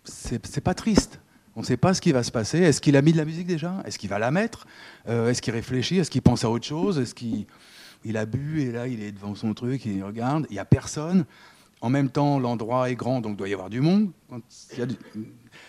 [0.03, 1.19] c'est pas triste.
[1.55, 2.59] On ne sait pas ce qui va se passer.
[2.59, 3.81] Est-ce qu'il a mis de la musique déjà?
[3.85, 4.67] Est-ce qu'il va la mettre?
[5.09, 5.97] Euh, Est-ce qu'il réfléchit?
[5.97, 6.99] Est-ce qu'il pense à autre chose?
[6.99, 7.47] Est-ce qu'il
[8.05, 10.65] il a bu et là il est devant son truc, il regarde, il n'y a
[10.65, 11.25] personne.
[11.81, 14.11] En même temps, l'endroit est grand, donc il doit y avoir du monde.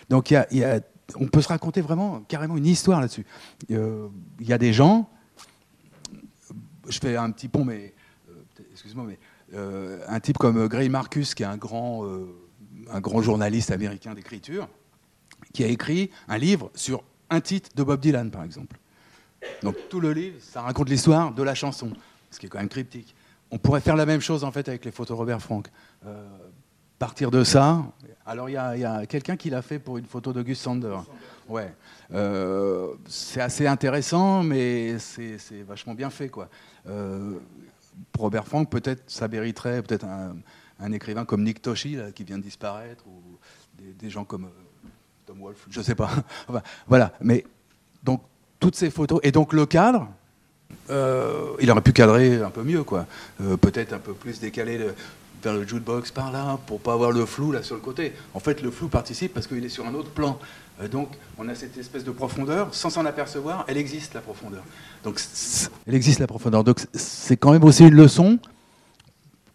[0.09, 0.81] Donc y a-
[1.15, 3.25] on peut se raconter vraiment carrément une histoire là-dessus.
[3.71, 4.07] Euh,
[4.39, 5.09] Il y a des gens,
[6.87, 7.93] je fais un petit pont, mais
[8.29, 8.33] euh,
[8.71, 9.19] excuse-moi, mais
[9.53, 12.25] euh, un type comme Gray Marcus, qui est un grand, euh,
[12.91, 14.67] un grand journaliste américain d'écriture,
[15.53, 18.77] qui a écrit un livre sur un titre de Bob Dylan, par exemple.
[19.63, 21.91] Donc tout le livre, ça raconte l'histoire de la chanson,
[22.29, 23.15] ce qui est quand même cryptique.
[23.51, 25.67] On pourrait faire la même chose en fait avec les photos Robert Frank.
[26.05, 26.25] Euh,
[26.97, 27.83] partir de ça.
[28.25, 30.97] Alors il y a, quelqu'un qui l'a fait pour une photo d'Auguste Sander.
[31.47, 31.73] Ouais.
[32.13, 36.49] Euh, c'est assez intéressant, mais c'est vachement bien fait quoi.
[36.87, 37.35] Euh,
[38.17, 43.05] Robert Frank, peut-être ça mériterait peut-être un, écrivain comme Nick Toshi qui vient de disparaître
[43.07, 43.37] ou
[43.97, 44.49] des, gens comme
[45.25, 46.11] Tom Wolfe, je sais pas.
[46.87, 47.13] Voilà.
[47.21, 47.45] Mais
[48.03, 48.21] donc
[48.59, 50.09] toutes ces photos et donc le cadre.
[50.89, 53.07] il aurait pu cadrer un peu mieux, quoi.
[53.37, 54.77] Peut-être un peu plus décalé
[55.41, 58.13] vers le jukebox par là, pour pas avoir le flou là sur le côté.
[58.33, 60.37] En fait, le flou participe parce qu'il est sur un autre plan.
[60.81, 64.63] Euh, donc, on a cette espèce de profondeur, sans s'en apercevoir, elle existe la profondeur.
[65.03, 65.19] Donc,
[65.87, 66.63] elle existe la profondeur.
[66.63, 68.39] Donc, c'est quand même aussi une leçon.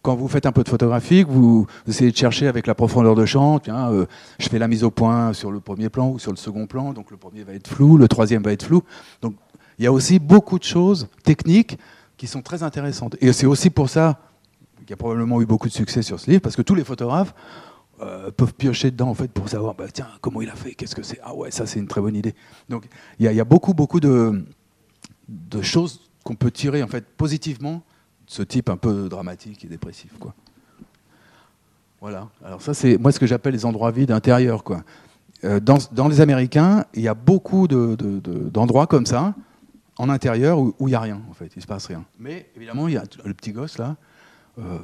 [0.02, 3.24] Quand vous faites un peu de photographie, vous essayez de chercher avec la profondeur de
[3.24, 4.04] champ, tiens, euh,
[4.38, 6.92] je fais la mise au point sur le premier plan ou sur le second plan,
[6.92, 8.82] donc le premier va être flou, le troisième va être flou.
[9.22, 9.34] Donc,
[9.78, 11.78] il y a aussi beaucoup de choses techniques
[12.16, 13.16] qui sont très intéressantes.
[13.20, 14.18] Et c'est aussi pour ça,
[14.86, 17.34] qui a probablement eu beaucoup de succès sur ce livre, parce que tous les photographes
[18.00, 20.96] euh, peuvent piocher dedans en fait pour savoir bah, tiens comment il a fait, qu'est-ce
[20.96, 21.20] que c'est?
[21.22, 22.34] Ah ouais ça c'est une très bonne idée.
[22.68, 22.88] Donc
[23.20, 24.44] il y, a beaucoup beaucoup de,
[25.28, 27.82] de choses qu'on peut tirer en fait positivement
[28.26, 30.34] de ce type un peu dramatique et dépressif quoi.
[32.00, 32.28] Voilà.
[32.44, 34.82] Alors ça c'est moi ce que j'appelle les endroits vides intérieurs quoi.
[35.44, 39.34] Euh, dans, dans, les Américains il y a beaucoup d'endroits de, comme ça
[39.98, 42.04] en intérieur où il n'y a rien en fait, il se passe rien.
[42.18, 43.96] Mais évidemment il y a le petit gosse là.
[44.58, 44.78] Euh,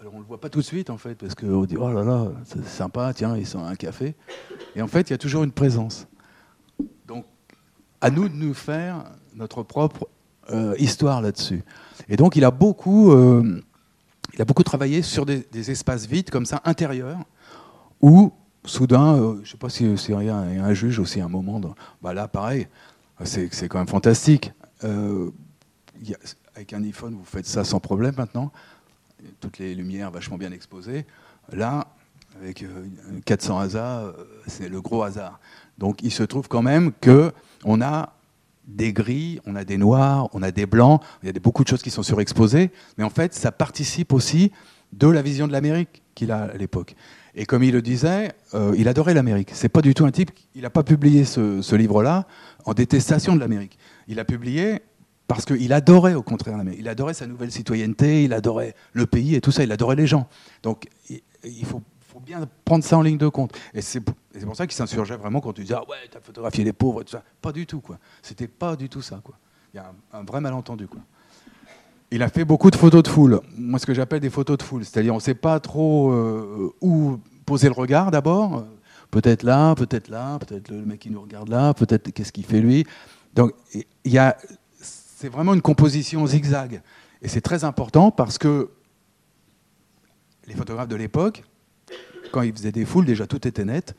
[0.00, 1.90] alors on ne le voit pas tout de suite en fait, parce qu'on dit oh
[1.92, 4.14] là là, c'est sympa, tiens, ils sont un café.
[4.74, 6.06] Et en fait, il y a toujours une présence.
[7.06, 7.26] Donc,
[8.00, 10.08] à nous de nous faire notre propre
[10.50, 11.62] euh, histoire là-dessus.
[12.08, 13.62] Et donc, il a beaucoup, euh,
[14.32, 17.18] il a beaucoup travaillé sur des, espaces vides comme ça, intérieurs,
[18.00, 18.32] où
[18.64, 21.60] soudain, je ne sais pas si c'est rien, un juge aussi un moment.
[22.02, 22.68] bah là, pareil,
[23.24, 24.52] c'est quand même fantastique.
[24.82, 28.50] avec un iPhone, vous faites ça sans problème maintenant
[29.40, 31.06] toutes les lumières vachement bien exposées.
[31.52, 31.86] Là,
[32.40, 32.64] avec
[33.24, 34.12] 400 euh, hasards, euh,
[34.46, 35.40] c'est le gros hasard.
[35.78, 37.32] Donc il se trouve quand même que
[37.64, 38.14] on a
[38.66, 41.68] des gris, on a des noirs, on a des blancs, il y a beaucoup de
[41.68, 44.52] choses qui sont surexposées, mais en fait ça participe aussi
[44.92, 46.94] de la vision de l'Amérique qu'il a à l'époque.
[47.34, 49.50] Et comme il le disait, euh, il adorait l'Amérique.
[49.52, 50.32] C'est pas du tout un type.
[50.54, 52.26] Il n'a pas publié ce, ce livre-là
[52.64, 53.78] en détestation de l'Amérique.
[54.08, 54.82] Il a publié
[55.34, 56.58] parce qu'il adorait au contraire.
[56.76, 60.08] Il adorait sa nouvelle citoyenneté, il adorait le pays et tout ça, il adorait les
[60.08, 60.26] gens.
[60.64, 61.80] Donc il faut,
[62.26, 63.56] bien prendre ça en ligne de compte.
[63.72, 64.14] Et c'est pour
[64.56, 67.12] ça qu'il s'insurgeait vraiment quand tu disais ah ouais, t'as photographié les pauvres et tout
[67.12, 67.22] ça.
[67.40, 67.98] Pas du tout quoi.
[68.22, 69.36] C'était pas du tout ça quoi.
[69.72, 71.00] Il y a un, vrai malentendu quoi.
[72.10, 73.40] Il a fait beaucoup de photos de foule.
[73.56, 76.74] Moi, ce que j'appelle des photos de foule, c'est-à-dire on ne sait pas trop euh,
[76.80, 78.64] où poser le regard d'abord.
[79.12, 82.60] Peut-être là, peut-être là, peut-être le mec qui nous regarde là, peut-être qu'est-ce qu'il fait
[82.60, 82.84] lui.
[83.32, 84.36] Donc il y a
[85.20, 86.80] c'est vraiment une composition zigzag.
[87.20, 88.70] Et c'est très important parce que
[90.46, 91.44] les photographes de l'époque,
[92.32, 93.94] quand ils faisaient des foules, déjà tout était net,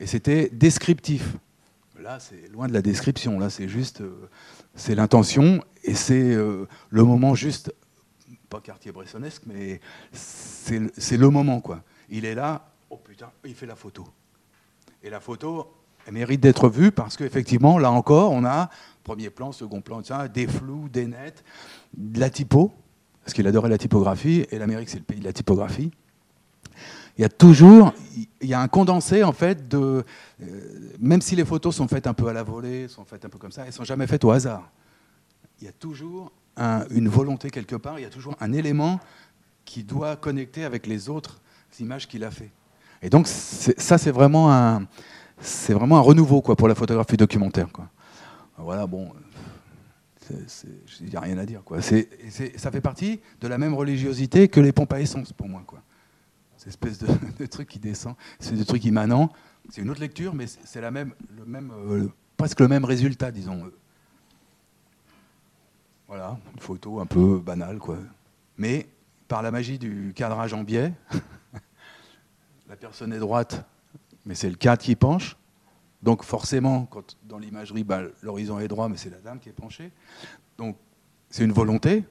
[0.00, 1.38] et c'était descriptif.
[1.98, 4.28] Là, c'est loin de la description, là, c'est juste, euh,
[4.74, 7.74] c'est l'intention, et c'est euh, le moment juste,
[8.50, 9.80] pas quartier bressonesque, mais
[10.12, 11.82] c'est le moment, quoi.
[12.10, 14.06] Il est là, oh putain, il fait la photo.
[15.02, 15.72] Et la photo,
[16.06, 18.70] elle mérite d'être vue parce qu'effectivement, là encore, on a
[19.02, 20.02] premier plan, second plan,
[20.32, 21.44] des flous, des nets,
[21.96, 22.72] de la typo,
[23.22, 25.92] parce qu'il adorait la typographie, et l'Amérique, c'est le pays de la typographie.
[27.16, 27.94] Il y a toujours,
[28.40, 30.04] il y a un condensé en fait de,
[30.42, 33.28] euh, même si les photos sont faites un peu à la volée, sont faites un
[33.28, 34.70] peu comme ça, elles sont jamais faites au hasard.
[35.60, 36.32] Il y a toujours
[36.90, 38.98] une volonté quelque part, il y a toujours un élément
[39.64, 41.40] qui doit connecter avec les autres
[41.80, 42.50] images qu'il a fait.
[43.02, 44.86] Et donc ça, c'est vraiment un,
[45.38, 47.88] c'est vraiment un renouveau quoi pour la photographie documentaire quoi.
[48.58, 49.12] Voilà, bon,
[51.00, 51.62] il n'y a rien à dire.
[51.64, 51.80] Quoi.
[51.82, 55.62] ça fait partie de la même religiosité que les pompes à essence pour moi.
[55.66, 55.82] Quoi.
[56.56, 59.32] Cette espèce de, truc qui descend, c'est des trucs immanents.
[59.70, 61.12] C'est une autre lecture, mais c'est même,
[61.46, 63.70] euh, presque le même résultat, disons.
[66.08, 67.98] Voilà, une photo un peu banale, quoi.
[68.58, 68.88] Mais
[69.28, 70.92] par la magie du cadrage en biais,
[72.68, 73.64] la personne est droite,
[74.26, 75.36] mais c'est le cadre qui penche.
[76.02, 79.52] Donc forcément, quand, dans l'imagerie, bah, l'horizon est droit, mais c'est la dame qui est
[79.52, 79.92] penchée.
[80.58, 80.76] Donc
[81.30, 82.04] c'est une volonté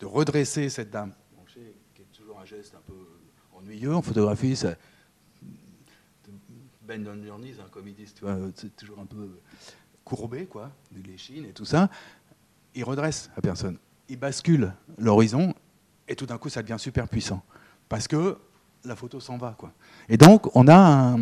[0.00, 2.94] de redresser cette dame penchée, qui est toujours un geste un peu
[3.52, 4.56] ennuyeux en photographie.
[4.56, 4.74] Ça,
[6.82, 8.14] bend on your knees, hein, comme ils disent,
[8.54, 9.38] c'est toujours un peu
[10.04, 10.72] courbé, quoi,
[11.04, 11.90] les chines et tout ça.
[12.74, 13.78] Il redresse la personne.
[14.08, 15.54] Il bascule l'horizon
[16.08, 17.42] et tout d'un coup, ça devient super puissant.
[17.88, 18.38] Parce que
[18.84, 19.54] la photo s'en va.
[19.58, 19.72] Quoi.
[20.08, 21.16] Et donc, on a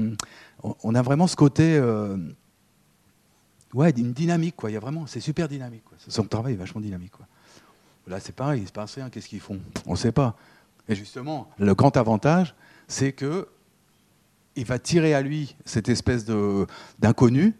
[0.82, 2.16] on a vraiment ce côté, euh,
[3.74, 4.70] ouais, d'une dynamique, quoi.
[4.70, 5.84] Il y a vraiment, c'est super dynamique.
[5.84, 5.96] Quoi.
[6.08, 7.12] Son travail est vachement dynamique.
[7.12, 7.26] Quoi.
[8.06, 9.11] Là, c'est pareil, il se passe rien.
[9.11, 9.61] Qu'est-ce qu'ils font?
[9.86, 10.36] On ne sait pas.
[10.88, 12.54] Et justement, le grand avantage,
[12.88, 13.48] c'est que
[14.56, 16.24] il va tirer à lui cette espèce
[16.98, 17.54] d'inconnu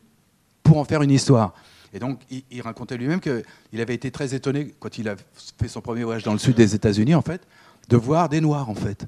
[0.63, 1.55] pour en faire une histoire.
[1.93, 2.21] Et donc,
[2.51, 5.17] il, racontait lui-même qu'il avait été très étonné quand il a
[5.59, 7.47] fait son premier voyage dans le sud des États-Unis, en fait,
[7.89, 9.07] de voir des Noirs, en fait,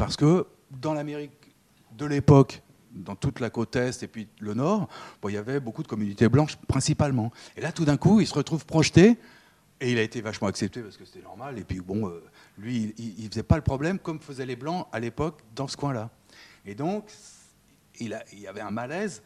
[0.00, 1.54] parce que dans l'Amérique
[1.92, 4.88] de l'époque, dans toute la côte est et puis le nord,
[5.20, 7.30] bon, il y avait beaucoup de communautés blanches principalement.
[7.54, 9.18] Et là, tout d'un coup, il se retrouve projeté,
[9.78, 11.58] et il a été vachement accepté parce que c'était normal.
[11.58, 12.24] Et puis bon, euh,
[12.56, 15.76] lui, il ne faisait pas le problème comme faisaient les blancs à l'époque dans ce
[15.76, 16.08] coin-là.
[16.64, 17.04] Et donc,
[18.00, 19.20] il, y avait un malaise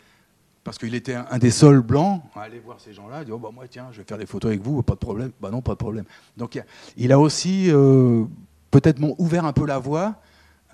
[0.65, 3.39] parce qu'il était un, des seuls blancs à aller voir ces gens-là, il dit oh,
[3.39, 5.31] bah, moi tiens, je vais faire des photos avec vous, pas de problème.
[5.41, 6.05] Bah non, pas de problème.
[6.37, 6.61] Donc
[6.97, 8.25] il a aussi euh,
[8.73, 10.21] peut-être ouvert un peu la voie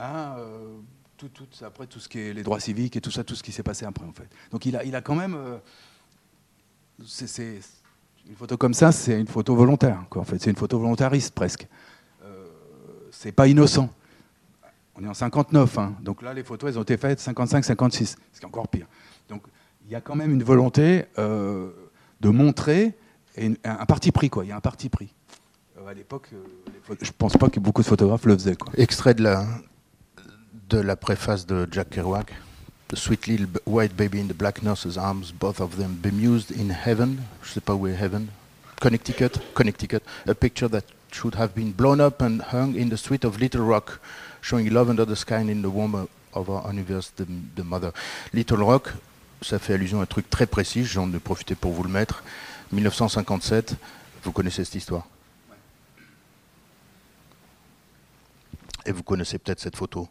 [0.00, 0.78] euh,
[1.28, 3.52] tout, après tout ce qui est les droits civiques et tout ça, tout ce qui
[3.52, 4.28] s'est passé après en fait.
[4.50, 5.58] Donc il a, il a quand même, euh,
[8.28, 11.34] une photo comme ça, c'est une photo volontaire quoi, en fait, c'est une photo volontariste
[11.34, 11.66] presque.
[12.24, 12.46] Euh,
[13.10, 13.90] c'est pas innocent.
[14.94, 15.94] On est en 59, hein.
[16.00, 18.86] donc là les photos elles ont été faites 55-56, ce qui est encore pire.
[19.28, 19.42] Donc
[19.86, 21.70] il y a quand même une volonté euh,
[22.20, 22.96] de montrer
[23.36, 24.30] et un, un parti pris.
[24.42, 25.14] Il y a un parti pris.
[25.88, 26.28] À l'époque,
[27.00, 28.70] je pense pas que beaucoup de photographes le faisaient quoi.
[28.76, 29.46] Extrait de la,
[30.70, 32.32] de la préface de Jack Kerouac.
[32.88, 36.70] The sweet little white baby in the black nurse's arms, both of them bemused in
[36.70, 37.18] heaven.
[37.42, 38.28] Je sais pas où est heaven.
[38.80, 40.02] Connecticut, Connecticut.
[40.28, 43.62] A picture that should have been blown up and hung in the street of Little
[43.62, 44.00] Rock,
[44.40, 47.92] showing love under the sky and in the warmth of our universe, the, the mother.
[48.32, 48.92] Little Rock,
[49.42, 52.22] ça fait allusion à un truc très précis, j'en ai profité pour vous le mettre.
[52.72, 53.74] 1957,
[54.22, 55.06] vous connaissez cette histoire?
[58.86, 60.08] Et vous connaissez peut-être cette photo,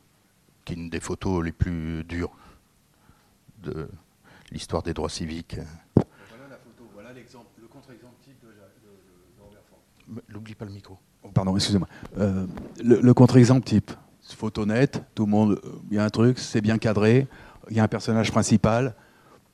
[0.70, 2.30] qui est une des photos les plus dures
[3.64, 3.90] de
[4.52, 5.56] l'histoire des droits civiques.
[5.96, 8.50] Voilà la photo, voilà le contre-exemple type de,
[9.42, 10.24] Robert Frank.
[10.30, 10.98] N'oublie pas le micro.
[11.24, 11.88] Oh, pardon, excusez-moi.
[12.20, 12.46] Euh,
[12.84, 13.92] le le contre-exemple type,
[14.22, 17.28] photo nette, tout le monde, euh, il y a un truc, c'est bien cadré,
[17.72, 18.94] il y a un personnage principal,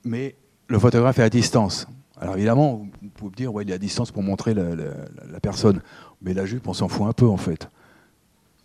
[0.04, 0.36] mais
[0.68, 1.88] le photographe est à distance.
[2.18, 5.06] Alors évidemment, vous pouvez me dire, ouais, il est à distance pour montrer la, la-
[5.32, 5.82] la personne,
[6.22, 7.70] mais la jupe, on s'en fout un peu en fait.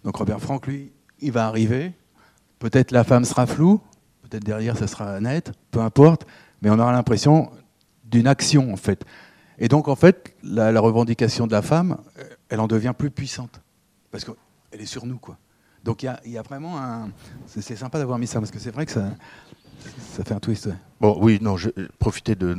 [0.03, 0.91] Donc Robert Frank, lui,
[1.21, 1.93] il va arriver,
[2.61, 3.81] peut-être la femme sera floue,
[4.23, 6.27] peut-être derrière ça sera net, peu importe,
[6.63, 7.51] mais on aura l'impression
[8.05, 9.05] d'une action en fait.
[9.59, 13.61] Et donc en fait, la, revendication de la femme, euh, elle en devient plus puissante.
[14.13, 15.37] Parce qu'elle est sur nous, quoi.
[15.83, 17.11] Donc il y a, vraiment un.
[17.47, 19.11] C'est sympa d'avoir mis ça, parce que c'est vrai que ça,
[20.13, 20.69] ça fait un twist.
[21.01, 22.55] Bon, oui, non, je profiter de,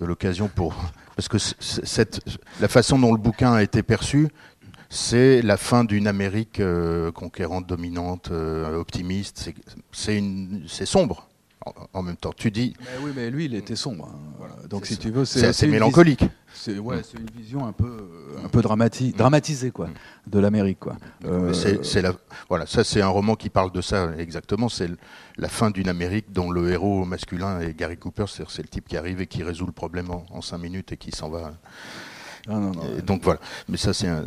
[0.00, 0.74] de l'occasion pour.
[1.16, 2.20] Parce que cette,
[2.60, 4.28] la façon dont le bouquin a été perçu,
[4.92, 9.50] c'est la fin d'une Amérique euh, conquérante, dominante, euh, optimiste.
[9.92, 11.28] C'est- sombre
[11.64, 12.32] en, en même temps.
[12.36, 14.08] Tu dis, Mais oui, mais lui, il était sombre.
[14.12, 14.18] hein.
[14.38, 14.54] Voilà.
[14.68, 15.00] Donc C'est si ça.
[15.02, 16.24] tu veux, c'est assez mélancolique.
[16.52, 19.88] C'est ouais, c'est une vision un peu, euh, un peu dramati- dramatisée, quoi,
[20.26, 20.96] de l'Amérique, quoi.
[21.24, 22.12] Euh, C'est- la,
[22.48, 24.68] voilà, ça c'est un roman qui parle de ça exactement.
[24.68, 24.90] C'est
[25.36, 28.24] la fin d'une Amérique dont le héros masculin est Gary Cooper.
[28.26, 30.96] C'est le type qui arrive et qui résout le problème en, en cinq minutes et
[30.96, 31.52] qui s'en va.
[32.48, 33.38] ah, non, non, Et donc voilà.
[33.68, 34.24] Mais ça c'est un.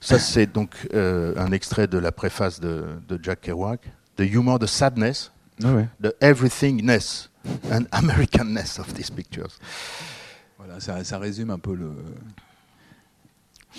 [0.00, 3.80] Ça c'est donc euh, un extrait de la préface de, de Jack Kerouac,
[4.16, 5.30] The Humor, the Sadness,
[5.62, 5.88] ouais.
[6.02, 7.28] the Everythingness
[7.70, 9.58] and Americanness of these pictures.
[10.58, 11.90] Voilà, ça, ça résume un peu le.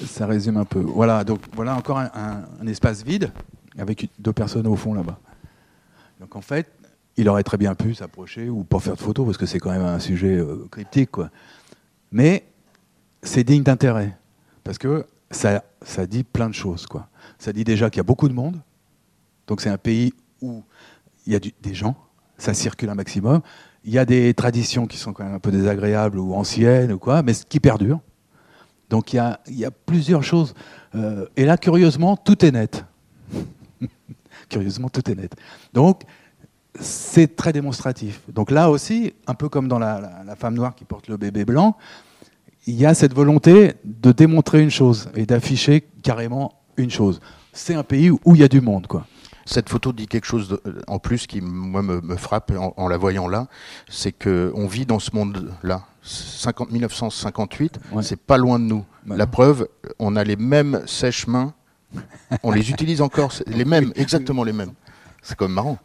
[0.05, 0.79] Ça résume un peu.
[0.79, 3.31] Voilà, donc voilà encore un, un- un espace vide
[3.77, 5.19] avec deux personnes au fond là-bas.
[6.19, 6.67] Donc en fait,
[7.17, 9.71] il aurait très bien pu s'approcher ou pas faire de photos parce que c'est quand
[9.71, 11.29] même un sujet euh, cryptique, quoi.
[12.11, 12.45] Mais
[13.21, 14.17] c'est digne d'intérêt
[14.63, 17.07] parce que ça, ça dit plein de choses, quoi.
[17.39, 18.61] Ça dit déjà qu'il y a beaucoup de monde,
[19.47, 20.63] donc c'est un pays où
[21.25, 21.95] il y a des gens,
[22.37, 23.41] ça circule un maximum.
[23.83, 26.99] Il y a des traditions qui sont quand même un peu désagréables ou anciennes ou
[26.99, 27.99] quoi, mais qui perdurent.
[28.89, 29.17] Donc il
[29.49, 30.53] y a, plusieurs choses.
[30.95, 32.85] Euh, et là, curieusement, tout est net.
[34.49, 35.35] curieusement, tout est net.
[35.73, 36.01] Donc
[36.79, 38.21] c'est très démonstratif.
[38.29, 41.77] Donc là aussi, un peu comme dans la femme noire qui porte le bébé blanc,
[42.67, 47.19] il y a cette volonté de démontrer une chose et d'afficher carrément une chose.
[47.53, 49.05] C'est un pays où il y a du monde, quoi.
[49.45, 52.87] Cette photo dit quelque chose de- en plus qui moi me, me frappe en, en
[52.87, 53.47] la voyant là,
[53.89, 55.83] c'est que on vit dans ce monde-là.
[56.03, 58.03] 50 1958, Ouais.
[58.03, 58.85] c'est pas loin de nous.
[59.05, 59.31] Bah la non.
[59.31, 59.67] preuve,
[59.99, 61.53] on a les mêmes sèche-mains,
[62.43, 64.73] on les utilise encore, les mêmes, exactement les mêmes.
[65.23, 65.77] C'est quand même marrant.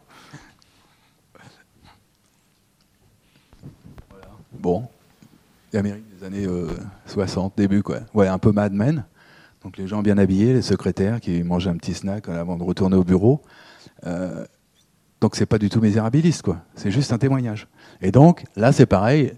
[4.53, 4.87] Bon,
[5.73, 6.67] l'Amérique des années euh,
[7.05, 7.99] 60, début quoi.
[8.13, 9.05] Ouais, un peu Mad Men.
[9.63, 12.95] Donc les gens bien habillés, les secrétaires qui mangent un petit snack avant de retourner
[12.95, 13.41] au bureau.
[14.05, 14.45] Euh,
[15.21, 16.57] donc c'est pas du tout misérabiliste quoi.
[16.75, 17.67] C'est juste un témoignage.
[18.01, 19.33] Et donc là c'est pareil.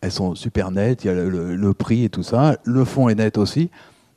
[0.00, 1.04] Elles sont super nettes.
[1.04, 2.56] Il y a le, prix et tout ça.
[2.64, 3.70] Le fond est net aussi.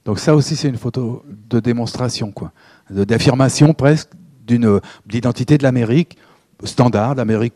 [0.06, 2.52] Donc ça aussi c'est une photo de démonstration quoi,
[2.90, 4.10] d'affirmation presque
[4.46, 6.18] d'une d'identité de l'Amérique
[6.64, 7.54] standard, l'Amérique.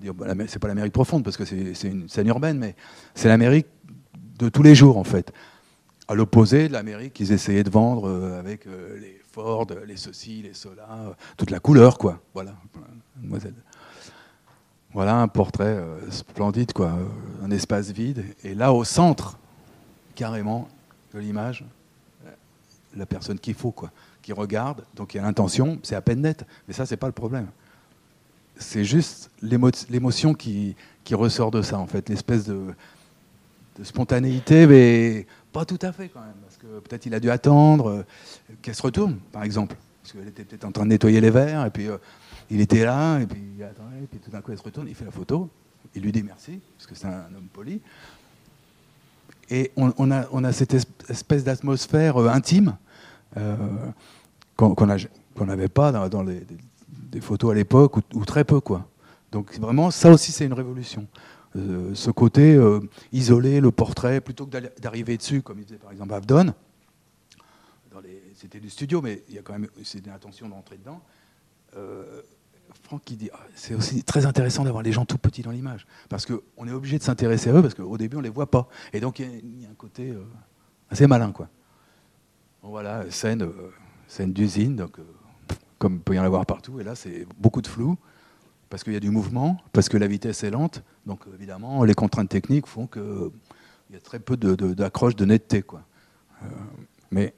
[0.00, 2.74] Bah, c'est pas l'Amérique profonde parce que c'est une scène urbaine, mais
[3.14, 3.66] c'est l'Amérique
[4.38, 5.32] de tous les jours en fait.
[6.08, 10.42] À l'opposé de l'Amérique qu'ils essayaient de vendre euh, avec euh, les Ford, les ceci,
[10.42, 12.20] les cela, euh, toute la couleur quoi.
[12.34, 12.54] Voilà,
[13.16, 13.54] mademoiselle.
[14.92, 16.96] Voilà un portrait splendide quoi,
[17.42, 19.38] un espace vide et là au centre
[20.14, 20.68] carrément
[21.12, 21.64] de l'image
[22.94, 23.90] la personne qu'il faut quoi,
[24.22, 27.08] qui regarde, donc il y a l'intention, c'est à peine net, mais ça c'est pas
[27.08, 27.48] le problème
[28.56, 30.76] c'est juste l'émo- l'émotion qui,
[31.12, 32.74] ressort de ça, en fait, l'espèce de,
[33.82, 37.88] spontanéité, mais pas tout à fait quand même, parce que peut-être il a dû attendre
[37.90, 38.04] euh,
[38.62, 41.66] qu'elle se retourne, par exemple, parce qu'elle était peut-être en train de nettoyer les verres,
[41.66, 41.98] et puis euh,
[42.50, 44.86] il était là, et puis il attendait, et puis tout d'un coup elle se retourne,
[44.88, 45.50] il fait la photo,
[45.94, 47.80] il lui dit merci, parce que c'est un homme poli,
[49.50, 52.76] et on, a, cette es- espèce d'atmosphère euh, intime,
[54.56, 54.86] qu'on
[55.46, 56.46] n'avait pas dans, les,
[57.14, 58.60] des photos à l'époque, ou, très peu.
[58.60, 58.86] Quoi.
[59.30, 61.06] Donc vraiment, ça aussi, c'est une révolution.
[61.56, 62.80] Euh, ce côté euh,
[63.12, 66.52] isolé, le portrait, plutôt que d'arriver dessus, comme il disait par exemple Avdon,
[68.34, 71.00] c'était du studio, mais il y a quand même c'est une attention d'entrer dedans.
[71.76, 72.20] Euh,
[72.82, 75.86] Franck qui dit ah, c'est aussi très intéressant d'avoir les gens tout petits dans l'image,
[76.08, 78.68] parce qu'on est obligé de s'intéresser à eux, parce qu'au début on les voit pas,
[78.92, 80.12] et donc il y, a un côté
[80.90, 81.48] assez malin, quoi.
[82.62, 83.48] voilà, scène,
[84.08, 84.98] scène d'usine, donc
[85.84, 87.98] comme peut y en avoir partout, et là c'est beaucoup de flou
[88.70, 90.82] parce qu'il y a du mouvement, parce que la vitesse est lente.
[91.04, 93.02] Donc évidemment, les contraintes techniques font qu'il
[93.90, 95.60] y a très peu d'accroche, de, netteté.
[95.60, 95.82] Quoi.
[96.42, 96.46] Euh,
[97.10, 97.34] mais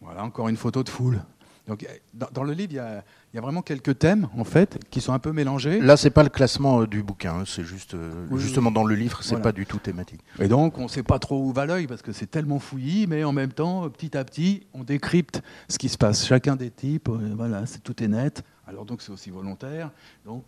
[0.00, 1.22] voilà, encore une photo de foule.
[1.68, 3.04] Donc, dans, le livre, il y, a,
[3.38, 5.80] vraiment quelques thèmes en fait qui sont un peu mélangés.
[5.80, 8.96] Là, c'est pas le classement euh, du bouquin, hein, c'est juste euh, justement dans le
[8.96, 10.20] livre, c'est pas du tout thématique.
[10.40, 13.06] Et donc, on ne sait pas trop où va l'œil parce que c'est tellement fouillis,
[13.06, 16.26] mais en même temps, petit à petit, on décrypte ce qui se passe.
[16.26, 18.42] Chacun des types, voilà, c'est tout est net.
[18.66, 19.90] Alors donc c'est aussi volontaire.
[20.24, 20.44] Donc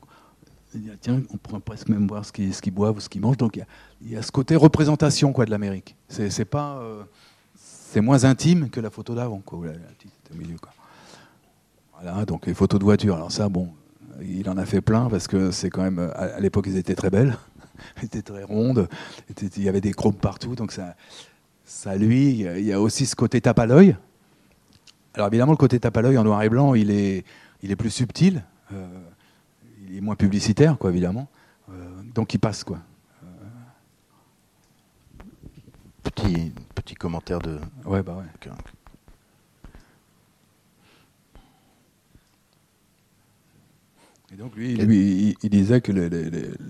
[1.01, 3.37] tiens, on pourrait presque même voir ce qu'ils boivent ou ce qu'ils mangent.
[3.37, 3.61] Donc
[4.01, 5.97] il y, a ce côté représentation quoi de l'Amérique.
[6.09, 7.03] C'est pas euh,
[7.55, 9.59] c'est moins intime que la photo d'avant quoi.
[9.59, 10.73] au milieu quoi.
[12.03, 13.15] Voilà, donc les photos de voiture.
[13.15, 13.69] Alors ça bon,
[14.21, 17.11] il en a fait plein parce que c'est quand même à, l'époque ils étaient très
[17.11, 17.37] belles,
[17.97, 18.89] elles étaient très rondes,
[19.41, 20.55] il y avait des chromes partout.
[20.55, 20.97] Donc ça,
[21.65, 23.97] ça lui, il y a aussi ce côté tape à l'œil.
[25.15, 27.25] Alors évidemment, le côté tape à l'œil en noir et blanc, il est,
[27.63, 28.43] il est plus subtil,
[28.73, 28.87] euh,
[29.87, 31.29] il est moins publicitaire, quoi, évidemment.
[31.71, 31.73] Euh,
[32.15, 32.79] donc il passe, quoi.
[36.03, 37.59] Petit, petit commentaire de.
[37.85, 38.51] Ouais, bah ouais.
[44.33, 46.09] Et donc lui, lui il, disait que les,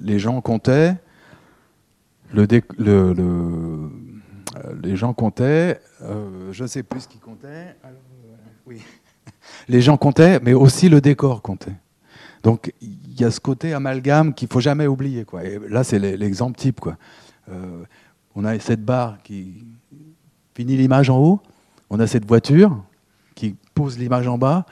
[0.02, 0.96] les, gens comptaient,
[2.32, 2.46] le,
[2.76, 3.90] le, le
[4.82, 7.76] les gens comptaient, euh, je ne sais plus ce qu'ils comptaient.
[7.84, 8.00] Alors,
[8.66, 8.82] oui
[9.68, 11.76] les gens comptaient, mais aussi le décor comptait.
[12.42, 15.24] Donc il y a ce côté amalgame qu'il faut jamais oublier.
[15.24, 15.44] Quoi.
[15.44, 16.80] Et là, c'est l'exemple type.
[16.80, 16.96] Quoi.
[17.48, 17.84] Euh,
[18.34, 19.64] on a cette barre qui
[20.56, 21.40] finit l'image en haut,
[21.90, 22.84] on a cette voiture
[23.36, 24.66] qui pose l'image en bas,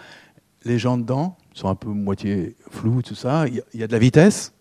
[0.64, 3.99] les gens dedans sont un peu moitié flous, tout ça, il y, a de la
[3.99, 4.53] vitesse.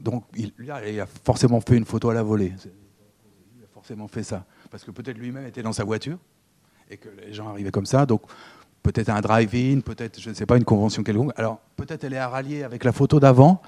[0.00, 2.52] Donc il, a forcément fait une photo à la volée.
[3.56, 4.44] Il a forcément fait ça.
[4.70, 6.18] Parce que peut-être lui-même était dans sa voiture
[6.90, 8.06] et que les gens arrivaient comme ça.
[8.06, 8.22] Donc
[8.82, 11.32] peut-être un drive-in, peut-être, je ne sais pas, une convention quelconque.
[11.36, 13.60] Alors, peut-être elle est à rallier avec la photo d'avant,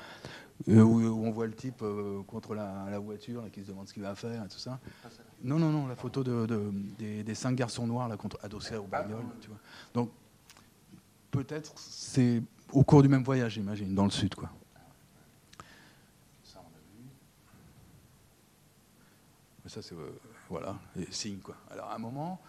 [0.69, 3.95] euh, où, on voit le type euh, contre la, voiture et qui se demande ce
[3.95, 4.79] qu'il va faire et tout ça.
[5.43, 6.47] Non, non, non, la photo de,
[6.99, 9.25] des, cinq garçons noirs là, contre, adossés au bagnole.
[9.41, 9.59] Tu vois.
[9.95, 10.11] Donc,
[11.31, 14.35] peut-être c'est au cours du même voyage, j'imagine, dans le sud.
[14.35, 14.51] Quoi.
[19.67, 19.95] Ça, c'est.
[19.95, 20.11] Euh,
[20.49, 21.55] voilà, les signes, quoi.
[21.71, 22.41] Alors, à un moment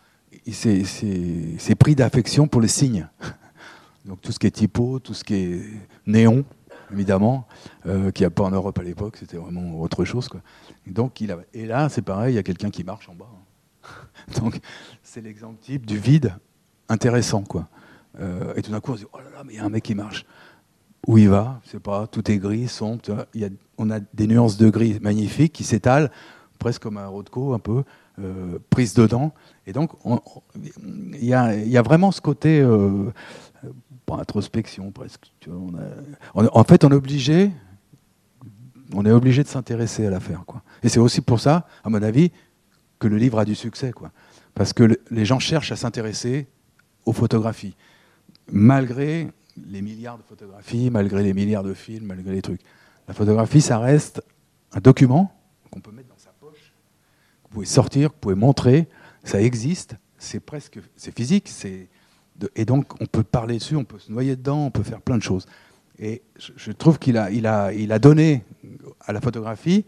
[0.51, 3.07] c'est pris d'affection pour les signes.
[4.05, 5.63] Donc tout ce qui est typo, tout ce qui est
[6.07, 6.43] néon,
[6.91, 7.47] évidemment,
[7.85, 10.27] euh, qui n'y a pas en Europe à l'époque, c'était vraiment autre chose.
[10.27, 10.41] Quoi.
[10.87, 13.15] Et, donc, il a, et là, c'est pareil, il y a quelqu'un qui marche en
[13.15, 13.29] bas.
[13.31, 13.89] Hein.
[14.39, 14.59] Donc
[15.03, 16.35] c'est l'exemple type du vide
[16.89, 17.43] intéressant.
[17.43, 17.67] Quoi.
[18.19, 19.65] Euh, et tout d'un coup, on se dit, oh là là, mais il y a
[19.65, 20.25] un mec qui marche.
[21.07, 23.01] Où il va Je sais pas, tout est gris, sombre.
[23.33, 26.11] Y a, on a des nuances de gris magnifiques qui s'étalent,
[26.59, 27.83] presque comme un Rothko un peu,
[28.19, 29.33] euh, prise dedans.
[29.65, 33.11] Et donc, il y, a, vraiment ce côté euh,
[34.11, 35.31] introspection presque.
[36.35, 37.51] en fait, on est obligé,
[38.93, 40.43] on est obligé de s'intéresser à l'affaire.
[40.45, 40.61] Quoi.
[40.83, 42.31] Et c'est aussi pour ça, à mon avis,
[42.99, 43.91] que le livre a du succès.
[43.91, 44.11] Quoi.
[44.53, 46.47] Parce que les gens cherchent à s'intéresser
[47.05, 47.75] aux photographies,
[48.51, 49.27] malgré
[49.67, 52.61] les milliards de photographies, malgré les milliards de films, malgré les trucs.
[53.07, 54.23] La photographie, ça reste
[54.71, 55.33] un document
[55.69, 56.11] qu'on peut mettre
[57.51, 58.87] vous pouvez sortir, vous pouvez montrer,
[59.25, 61.51] ça existe, c'est presque, c'est physique,
[62.55, 65.17] et donc on peut parler dessus, on peut se noyer dedans, on peut faire plein
[65.17, 65.45] de choses.
[65.99, 68.45] Et je, trouve qu'il a, donné
[69.01, 69.83] à la photographie,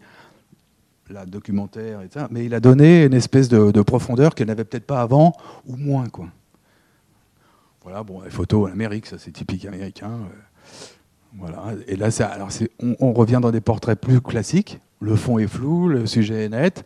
[1.08, 4.86] la documentaire, et ça, mais il a donné une espèce de, profondeur qu'elle n'avait peut-être
[4.86, 5.32] pas avant,
[5.64, 6.28] ou moins quoi.
[7.84, 10.10] Voilà, bon, les photos en Amérique, ça c'est typique américain.
[10.10, 10.76] Euh,
[11.38, 11.74] voilà.
[11.86, 12.48] Et là, ça, alors
[12.80, 14.80] on, revient dans des portraits plus classiques.
[15.00, 16.84] Le fond est flou, le sujet est net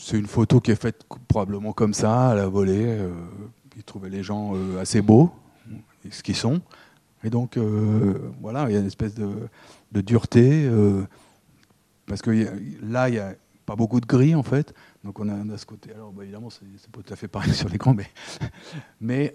[0.00, 2.86] c'est une photo qui est faite probablement comme ça, à la volée.
[2.86, 3.12] Euh,
[3.76, 5.30] il trouvait les gens euh, assez beaux,
[6.10, 6.60] ce qu'ils sont.
[7.22, 10.68] Et donc, euh, voilà, il y a une espèce de, dureté.
[12.06, 12.30] parce que
[12.82, 13.34] là, il n'y a
[13.66, 14.74] pas beaucoup de gris, en fait.
[15.04, 15.92] Donc, on a, ce côté.
[15.92, 17.94] Alors, bah, évidemment, c'est pas tout à fait pareil sur l'écran,
[19.00, 19.34] mais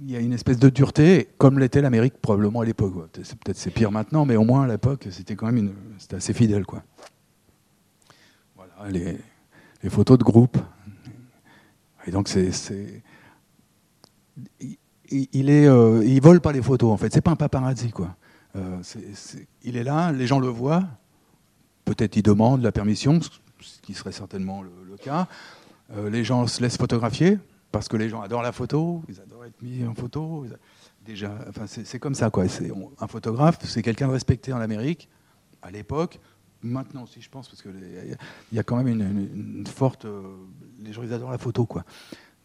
[0.00, 2.94] il y a une espèce de dureté, comme l'était l'Amérique probablement à l'époque.
[3.22, 6.34] C'est peut-être c'est pire maintenant, mais au moins à l'époque, c'était quand même c'était assez
[6.34, 6.82] fidèle, quoi.
[8.56, 9.18] Voilà, les,
[9.90, 10.58] photos de groupe.
[12.06, 12.50] Et donc, c'est,
[14.60, 14.76] il,
[15.10, 17.12] il est, euh, il vole pas les photos en fait.
[17.12, 18.16] C'est pas un paparazzi quoi.
[18.56, 20.84] Euh, c'est- c'est- il est là, les gens le voient.
[21.84, 23.20] Peut-être il demande la permission,
[23.60, 25.28] ce qui serait certainement le, le cas.
[25.92, 27.38] Euh, les gens se laissent photographier
[27.74, 30.46] parce que les gens adorent la photo, ils adorent être mis en photo.
[31.04, 32.44] Déjà, enfin, c'est comme ça quoi.
[32.74, 35.08] On- un photographe, c'est quelqu'un de respecté en Amérique
[35.60, 36.20] à l'époque.
[36.62, 38.14] Maintenant aussi, je pense, parce que les-
[38.52, 40.04] il y a quand même une forte.
[40.04, 40.22] euh,
[40.82, 41.84] les gens, ils adorent la photo quoi.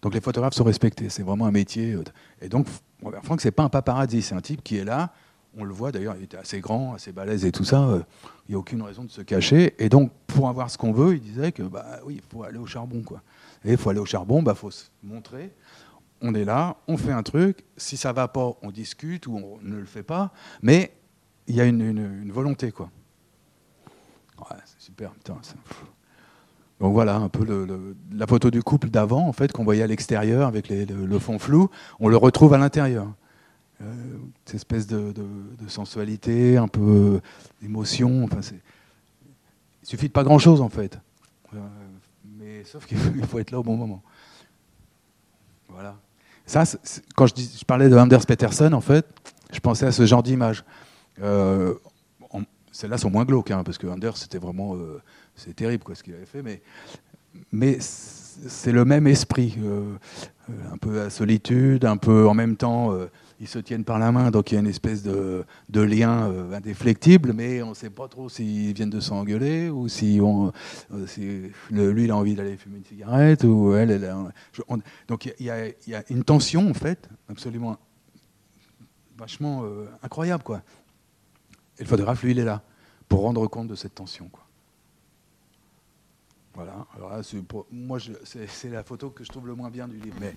[0.02, 1.10] Donc les photographes sont respectés.
[1.10, 1.94] C'est vraiment un métier.
[1.94, 2.04] euh,
[2.42, 2.66] Et donc,
[3.04, 5.14] Robert Frank, c'est pas un paparazzi, c'est un type qui est là.
[5.58, 7.88] On le voit d'ailleurs, il était assez grand, assez balèze et tout ça.
[7.88, 8.02] euh,
[8.48, 9.74] Il n'y a aucune raison de se cacher.
[9.78, 12.58] Et donc, pour avoir ce qu'on veut, il disait que bah oui, il faut aller
[12.58, 13.22] au charbon quoi.
[13.66, 15.52] Il faut aller au charbon, bah faut se montrer.
[16.22, 17.66] On est là, on fait un truc.
[17.78, 20.32] Si ça va pas, on discute ou on ne le fait pas.
[20.62, 20.92] Mais
[21.48, 22.90] il y a une, volonté quoi.
[24.66, 25.12] C'est super.
[25.12, 25.38] Putain,
[26.80, 27.46] donc voilà un peu
[28.12, 31.70] la photo du couple d'avant, en fait, qu'on voyait à l'extérieur avec le, fond flou,
[32.00, 33.08] on le retrouve à l'intérieur.
[33.82, 33.94] Euh,
[34.46, 35.14] cette espèce de,
[35.68, 37.20] sensualité, un peu
[37.62, 38.24] d'émotion.
[38.24, 38.62] Enfin, c'est-
[39.84, 41.00] il suffit de pas grand-chose en fait.
[41.54, 41.58] Euh,
[42.66, 42.98] sauf qu'il
[43.28, 44.02] faut, être là au bon moment.
[45.68, 45.96] Voilà.
[46.46, 46.64] Ça,
[47.16, 49.06] quand je, parlais de Anders Peterson, en fait,
[49.52, 50.64] je pensais à ce genre d'image.
[51.22, 51.76] Euh,
[52.72, 55.02] Celles-là sont moins glauques, hein, parce que Anders, c'était vraiment, euh,
[55.36, 56.62] c'est terrible ce qu'il avait fait, mais,
[57.52, 59.96] mais c'est le même esprit, euh,
[60.72, 62.96] un peu la solitude, un peu en même temps,
[63.40, 66.52] ils se tiennent par la main, donc il y a une espèce de, lien euh,
[66.52, 70.52] indéflectible, mais on ne sait pas trop s'ils viennent de s'engueuler ou si, euh,
[71.72, 74.14] lui il a envie d'aller fumer une cigarette ou elle,
[75.08, 77.78] donc il y, a- une tension en fait, absolument
[79.18, 80.62] vachement euh, incroyable quoi.
[81.78, 82.62] Et le photographe, lui, il est là
[83.08, 84.28] pour rendre compte de cette tension.
[84.28, 84.46] Quoi.
[86.54, 86.86] Voilà.
[86.96, 87.22] Alors là,
[87.72, 90.18] moi, c'est la photo que je trouve le moins bien du livre.
[90.20, 90.36] Mais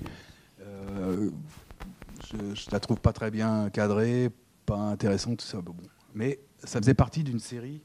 [2.31, 4.31] je, je la trouve pas très bien cadrée,
[4.67, 5.61] pas intéressante, tout ça.
[5.61, 5.75] Bon.
[6.15, 7.81] Mais ça faisait partie d'une série,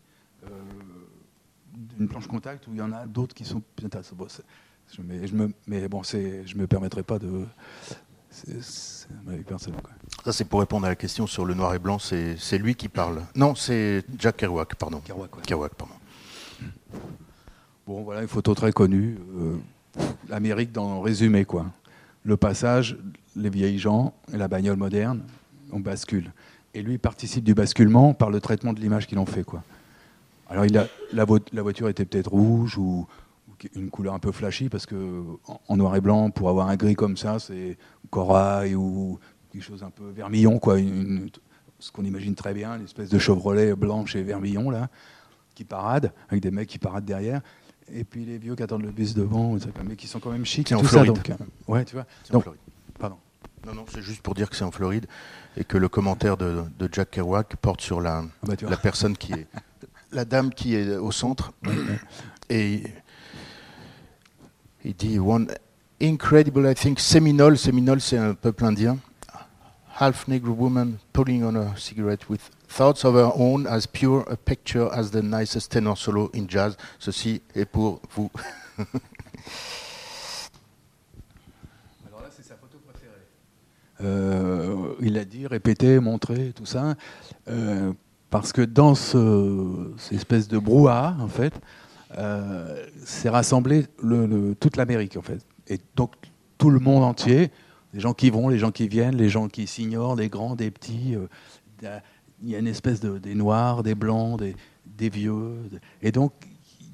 [0.45, 0.49] euh,
[1.73, 4.17] d'une planche contact où il y en a d'autres qui sont plus intéressantes.
[4.17, 4.27] Bon,
[4.93, 7.45] je, mais, je me, mais bon, je me permettrai pas de.
[9.47, 9.93] Personnel, quoi.
[10.25, 11.97] Ça, c'est pour répondre à la question sur le noir et blanc.
[11.97, 13.23] C'est c'est lui qui parle.
[13.35, 14.99] Non, c'est Jack Kerouac, pardon.
[14.99, 15.41] Kerouac, ouais.
[15.43, 15.95] Kerouac, pardon.
[17.87, 19.17] Bon, voilà une photo très connue.
[19.39, 19.57] euh,
[20.29, 21.65] L'Amérique dans résumé, quoi.
[22.27, 22.97] Le passage,
[23.37, 25.21] les vieilles gens et la bagnole moderne,
[25.71, 26.33] on bascule.
[26.73, 29.63] Et lui participe du basculement par le traitement de l'image qu'il en fait, quoi.
[30.49, 30.65] Alors,
[31.13, 33.07] la, vo- la voiture était peut-être rouge ou,
[33.75, 35.23] une couleur un peu flashy, parce que
[35.69, 37.77] en, noir et blanc, pour avoir un gris comme ça, c'est
[38.09, 39.19] corail ou
[39.49, 40.75] quelque chose un peu vermillon, quoi.
[41.79, 44.89] Ce qu'on imagine très bien, une espèce de Chevrolet blanche et vermillon, là,
[45.55, 47.41] qui parade, avec des mecs qui paradent derrière.
[47.93, 50.67] Et puis les vieux qui attendent le bus devant, mais qui sont quand même chics.
[50.69, 51.13] C'est en tout ça, Floride.
[51.13, 51.35] donc, euh,
[51.71, 52.05] ouais, tu vois.
[52.23, 52.61] C'est en Donc, Floride.
[52.99, 53.17] pardon.
[53.65, 55.05] Non, non, c'est juste pour dire que c'est en Floride
[55.57, 59.17] et que le commentaire de, de Jack Kerouac porte sur la, Ah bah, la personne
[59.17, 59.47] qui est.
[60.11, 61.53] la dame qui est au centre.
[62.49, 62.83] Et
[64.85, 65.47] il dit One
[66.01, 67.57] incredible, I think, Seminole.
[67.57, 68.97] Seminole, c'est un peuple indien.
[69.99, 74.35] Half Negro woman pulling on a cigarette with thoughts of her own as pure a
[74.35, 76.75] picture as the nicest tenor solo in jazz.
[76.99, 78.29] Ceci est pour vous.
[82.07, 83.11] Alors là, c'est sa photo préférée.
[84.01, 86.95] Euh, il a dit, répété, montré, tout ça,
[87.49, 87.93] euh,
[88.29, 91.53] parce que dans ce, cette espèce de brouhaha, en fait,
[92.17, 96.13] euh, c'est rassemblé le- le- toute l'Amérique, en fait, et donc
[96.57, 97.51] tout le monde entier,
[97.93, 100.71] les gens qui vont, les gens qui viennent, les gens qui s'ignorent, des grands, des
[100.71, 101.15] petits.
[101.15, 101.99] euh,
[102.41, 105.57] il y a une espèce de des noirs, des blancs, des, des vieux,
[106.01, 106.33] et donc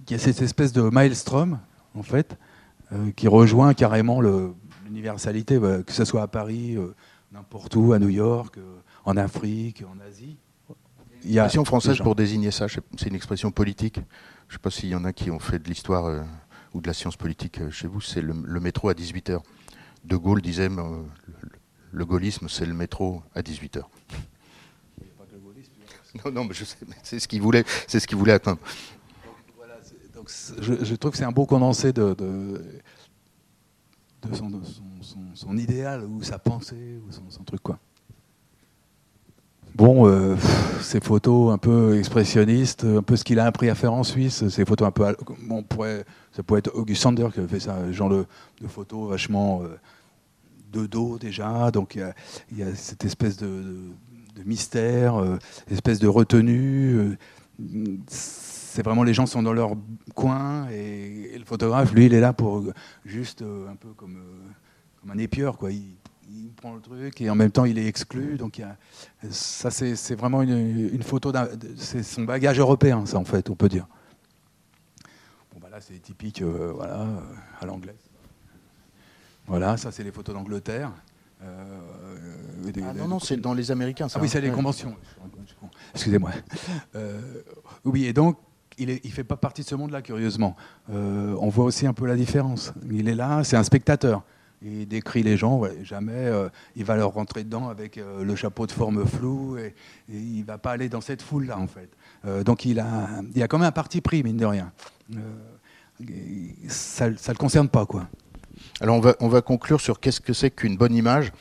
[0.07, 1.59] il y a cette espèce de maelstrom,
[1.95, 2.37] en fait,
[2.91, 4.21] euh, qui rejoint carrément
[4.85, 6.93] l'universalité, bah, que ce soit à Paris, euh,
[7.31, 10.37] n'importe où, à New York, euh, en Afrique, en Asie.
[11.23, 12.67] Il y a Expression française pour désigner ça,
[12.97, 13.95] c'est une expression politique.
[14.49, 16.25] Je ne sais pas s'il y en a qui ont fait de l'histoire
[16.73, 18.01] ou de la science politique chez vous.
[18.01, 19.39] C'est le, le métro à 18h.
[20.03, 21.05] De Gaulle disait le,
[21.93, 23.83] le gaullisme, c'est le métro à 18h.
[26.25, 28.59] Non, non, mais je sais, c'est ce qu'il voulait, c'est ce qu'il voulait atteindre.
[29.57, 29.75] Voilà,
[30.13, 32.15] donc, je, trouve que c'est un beau condensé de,
[35.33, 37.79] son, idéal ou sa pensée ou son, truc quoi.
[39.75, 40.35] Bon, euh,
[40.81, 44.47] ces photos un peu expressionnistes, un peu ce qu'il a appris à faire en Suisse,
[44.47, 45.15] ces photos un peu,
[45.49, 48.27] on pourrait, ça pourrait être Auguste Sander qui a fait ça, genre de,
[48.67, 49.79] photos vachement euh,
[50.71, 51.95] de dos déjà, donc
[52.51, 53.93] il y a, cette espèce de-
[54.45, 55.37] mystère, euh,
[55.69, 56.95] espèce de retenue.
[56.95, 59.75] euh, c'est vraiment les gens sont dans leur
[60.15, 62.73] coin et, le photographe, lui, il est là pour euh,
[63.05, 64.21] juste un peu comme,
[65.01, 65.71] comme un épieur, quoi.
[65.71, 65.95] Il,
[66.55, 68.37] prend le truc et en même temps il est exclu.
[68.37, 68.61] Donc
[69.29, 71.31] ça c'est vraiment une, photo,
[71.75, 73.85] c'est son bagage européen, ça en fait, on peut dire.
[75.53, 77.05] Bon bah là c'est typique, voilà,
[77.59, 77.95] à l'anglais.
[79.45, 80.91] Voilà, ça c'est les photos d'Angleterre.
[81.43, 84.07] Euh, ah non, non, c'est dans les Américains.
[84.07, 84.95] Ça, ah oui, c'est les conventions.
[85.93, 86.31] Excusez-moi.
[87.83, 88.37] oui, et donc,
[88.77, 90.55] il ne fait pas partie de ce monde-là, curieusement.
[90.87, 92.73] on voit aussi un peu la différence.
[92.89, 94.23] Il est là, c'est un spectateur.
[94.65, 98.65] Il décrit les gens, jamais euh, il va leur rentrer dedans avec euh, le chapeau
[98.65, 99.75] de forme floue et,
[100.07, 101.89] il ne va pas aller dans cette foule-là en fait.
[102.25, 104.71] Euh, donc il a, il a quand même un parti pris, mine de rien.
[106.69, 108.07] ça ne le concerne pas quoi.
[108.81, 111.31] Alors on va, on va conclure sur qu'est-ce que c'est qu'une bonne image.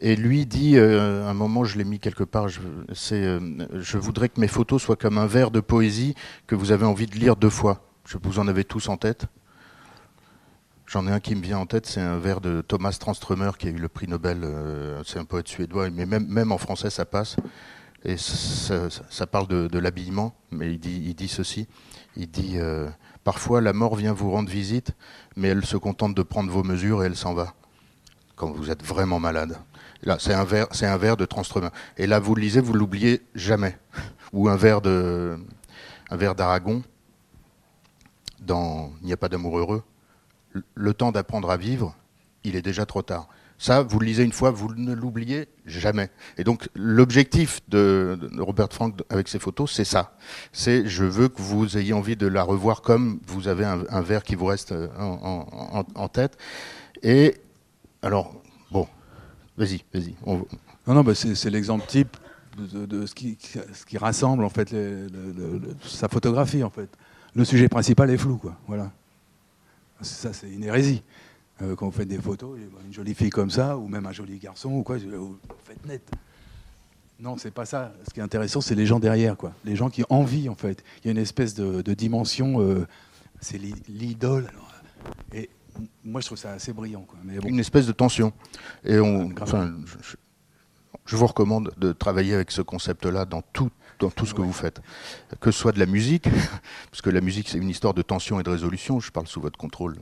[0.00, 2.60] Et lui dit, à un moment, je l'ai mis quelque part, je,
[2.92, 6.14] je voudrais que mes photos soient comme un vers de poésie
[6.46, 7.88] que vous avez envie de lire deux fois.
[8.04, 9.26] Je, vous en avez tous en tête
[10.88, 13.66] J'en ai un qui me vient en tête, c'est un vers de Thomas Tranströmer qui
[13.66, 14.40] a eu le prix Nobel.
[14.42, 17.36] Euh, c'est un poète suédois, mais même, même en français ça passe.
[18.06, 21.68] Et ça, parle de, l'habillement, mais il dit, il dit ceci.
[22.16, 22.88] Il dit euh,
[23.28, 24.92] Parfois la mort vient vous rendre visite,
[25.36, 27.52] mais elle se contente de prendre vos mesures et elle s'en va.
[28.36, 29.58] Quand vous êtes vraiment malade.
[30.02, 31.68] Là, c'est un vers, c'est un vers de Tranströmer.
[31.98, 33.76] Et là, vous le lisez, vous l'oubliez jamais.
[34.32, 35.38] Ou un vers de,
[36.08, 36.82] un vers d'Aragon
[38.40, 39.82] dans Il n'y a pas d'amour heureux
[40.74, 41.94] le temps d'apprendre à vivre,
[42.44, 43.28] il est déjà trop tard.
[43.58, 46.10] Ça, vous le lisez une fois, vous ne l'oubliez jamais.
[46.36, 50.16] Et donc, l'objectif de, Robert Frank avec ses photos, c'est ça.
[50.52, 54.22] C'est, je veux que vous ayez envie de la revoir comme vous avez un, verre
[54.22, 56.38] qui vous reste euh, en, tête.
[57.02, 57.34] Et,
[58.00, 58.40] alors,
[58.70, 58.86] bon,
[59.56, 60.14] vas-y, vas-y.
[60.24, 60.46] Non,
[60.94, 62.16] non, bah c'est l'exemple type
[62.56, 64.72] de, ce, qui, ce, qui, rassemble, en fait,
[65.82, 66.88] sa photographie, en fait.
[67.34, 68.56] Le sujet principal est flou, quoi.
[68.68, 68.92] Voilà.
[70.00, 71.02] Ça, c'est une hérésie.
[71.62, 72.56] Euh, quand vous faites des photos,
[72.86, 76.08] une jolie fille comme ça, ou même un joli garçon, ou quoi, vous faites net.
[77.20, 77.92] Non, c'est pas ça.
[78.06, 79.52] Ce qui est intéressant, c'est les gens derrière, quoi.
[79.64, 80.84] Les gens qui envient, en fait.
[80.98, 82.60] Il y a une espèce de, dimension.
[82.60, 82.86] Euh,
[83.40, 84.50] c'est l'idole.
[85.32, 85.50] Et
[86.04, 87.18] moi, je trouve ça assez brillant, quoi.
[87.24, 88.32] Mais Une espèce de tension.
[88.84, 89.74] Et on, enfin,
[91.06, 94.52] je, vous recommande de travailler avec ce concept-là dans tout dans tout ce que vous
[94.52, 94.80] faites.
[95.40, 96.28] Que ce soit de la musique,
[96.90, 99.40] parce que la musique c'est une histoire de tension et de résolution, je parle sous
[99.40, 99.96] votre contrôle.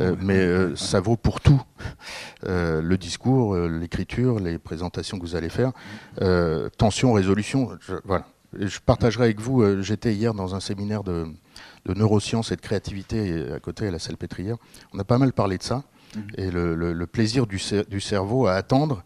[0.00, 1.62] Euh, mais euh, ça vaut pour tout.
[2.46, 5.72] Euh, le discours, l'écriture, les présentations que vous allez faire.
[6.76, 8.26] tension, résolution, je, voilà.
[8.52, 11.26] je partagerai avec vous, j'étais hier dans un séminaire de,
[11.86, 14.56] neurosciences et de créativité à côté à la salle pétrière.
[14.92, 15.82] On a pas mal parlé de ça.
[16.14, 16.22] Mhm.
[16.36, 19.02] Et le, plaisir du, du cerveau à attendre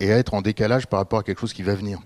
[0.00, 2.00] et à être en décalage par rapport à quelque chose qui va venir.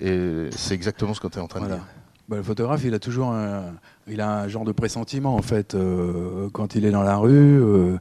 [0.00, 1.84] Et c'est exactement ce que tu es en train de dire.
[2.28, 3.74] Bah, le photographe, il a toujours un,
[4.06, 5.74] il a un genre de pressentiment en fait.
[5.74, 7.98] Euh, quand il est dans la rue, euh,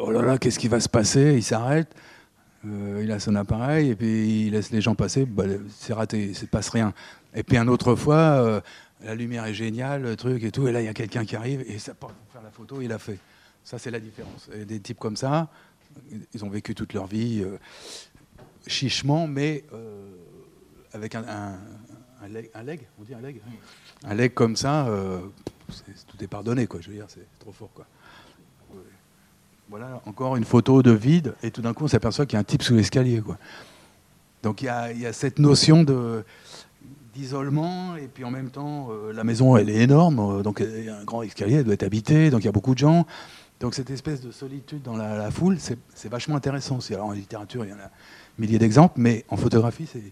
[0.00, 1.34] oh là là, qu'est-ce qui va se passer?
[1.36, 1.94] Il s'arrête,
[2.66, 5.24] euh, il a son appareil et puis il laisse les gens passer.
[5.24, 6.92] Bah, c'est raté, il se passe rien.
[7.34, 8.62] Et puis un autre fois,
[9.04, 11.34] la lumière est géniale, le truc et tout, et là il y a quelqu'un qui
[11.36, 13.18] arrive et ça pour faire la photo, il a fait.
[13.64, 14.48] Ça c'est la différence.
[14.54, 15.48] Et des types comme ça,
[16.32, 17.44] ils ont vécu toute leur vie
[18.66, 19.64] chichement, mais
[20.92, 21.58] avec un,
[22.24, 23.40] un, leg, on dit un leg
[24.04, 25.20] Un leg comme ça, euh,
[26.06, 26.80] tout est pardonné, quoi.
[26.80, 27.70] Je veux dire, c'est trop fort.
[29.70, 32.40] Voilà encore une photo de vide, et tout d'un coup, on s'aperçoit qu'il y a
[32.40, 33.22] un type sous l'escalier.
[34.42, 35.84] Donc il y a, cette notion
[37.14, 40.86] d'isolement et puis en même temps euh, la maison elle est énorme euh, donc il
[40.86, 42.78] y a un grand escalier elle doit être habité donc il y a beaucoup de
[42.80, 43.06] gens
[43.60, 47.64] donc cette espèce de solitude dans la, la foule c'est vachement intéressant alors en littérature
[47.64, 47.88] il y en a
[48.36, 50.02] milliers d'exemples mais en photographie c'est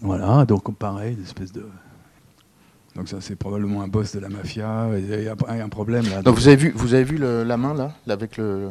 [0.00, 1.66] voilà, donc pareil, une espèce de.
[2.96, 4.88] Donc ça, c'est probablement un boss de la mafia.
[4.98, 6.22] Il y a un problème là.
[6.22, 8.70] Donc vous avez vu, vous avez vu la main là, avec le,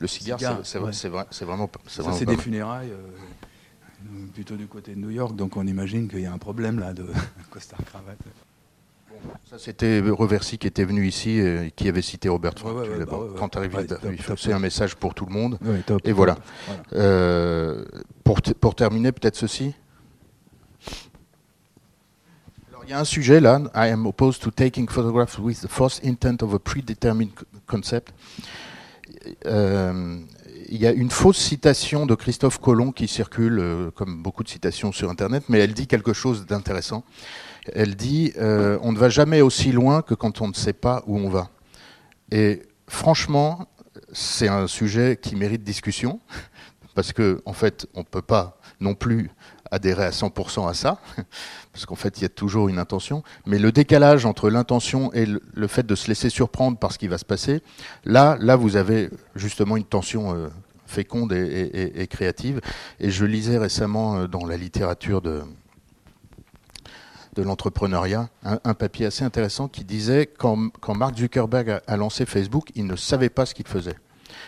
[0.00, 1.70] le cigare, c'est vrai, c'est vrai, vraiment.
[1.86, 6.20] Ça, c'est des funérailles, euh, plutôt du côté de New York, donc on imagine qu'il
[6.20, 7.06] y a un problème là de
[7.50, 8.18] costard cravate.
[9.48, 12.74] Ça, c'était Reversi qui était venu ici et qui avait cité Robert Frank.
[12.76, 13.06] Bah
[13.38, 13.86] Quand tu arrives,
[14.36, 15.58] c'est un message pour tout le monde.
[16.04, 16.36] et voilà.
[16.92, 17.84] Euh,
[18.22, 19.74] pour, pour terminer, peut-être ceci
[22.86, 23.60] il y a un sujet là.
[23.74, 27.32] I am opposed to taking photographs with the false intent of a predetermined
[27.66, 28.12] concept.
[29.46, 30.18] Euh,
[30.68, 34.48] il y a une fausse citation de Christophe Colomb qui circule, euh, comme beaucoup de
[34.48, 37.04] citations sur Internet, mais elle dit quelque chose d'intéressant.
[37.72, 41.02] Elle dit euh, On ne va jamais aussi loin que quand on ne sait pas
[41.06, 41.50] où on va.
[42.30, 43.68] Et franchement,
[44.12, 46.20] c'est un sujet qui mérite discussion,
[46.94, 49.30] parce qu'en en fait, on ne peut pas non plus
[49.70, 50.98] adhérer à 100% à ça,
[51.72, 53.22] parce qu'en fait, il y a toujours une intention.
[53.46, 57.08] Mais le décalage entre l'intention et le, fait de se laisser surprendre par ce qui
[57.08, 57.62] va se passer,
[58.04, 60.48] là, là, vous avez justement une tension euh,
[60.86, 62.60] féconde et, créative.
[63.00, 65.42] Et je lisais récemment euh, dans la littérature de
[67.34, 72.68] de l'entrepreneuriat, un, papier assez intéressant qui disait quand, quand Mark Zuckerberg a lancé Facebook,
[72.76, 73.96] il ne savait pas ce qu'il faisait.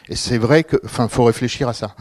[0.09, 1.95] Et c'est vrai que, enfin, faut réfléchir à ça.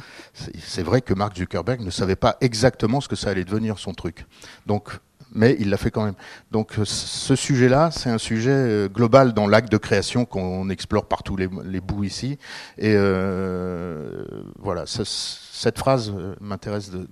[0.60, 3.94] C'est vrai que Mark Zuckerberg ne savait pas exactement ce que ça allait devenir son
[3.94, 4.26] truc.
[4.66, 5.00] Donc,
[5.36, 6.16] mais il l'a fait quand même.
[6.52, 11.24] Donc, ce sujet-là, c'est un sujet euh, global dans l'acte de création qu'on explore par
[11.24, 12.40] tous les, bouts ici.
[12.78, 14.24] Et euh,
[14.60, 17.08] voilà, cette phrase euh, m'intéresse de,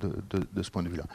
[0.61, 1.05] ce point de vue-là.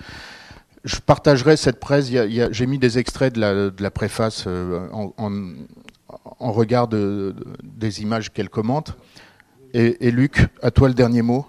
[0.84, 2.08] Je partagerai cette presse.
[2.08, 8.96] J'ai mis des extraits de la, préface en, regard des images qu'elle commente.
[9.74, 11.46] Et, Luc, à toi le dernier mot.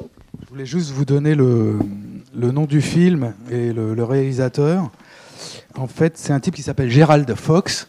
[0.00, 1.78] Je voulais juste vous donner le,
[2.34, 4.90] nom du film et le, réalisateur.
[5.76, 7.86] En fait, c'est un type qui s'appelle Gerald Fox,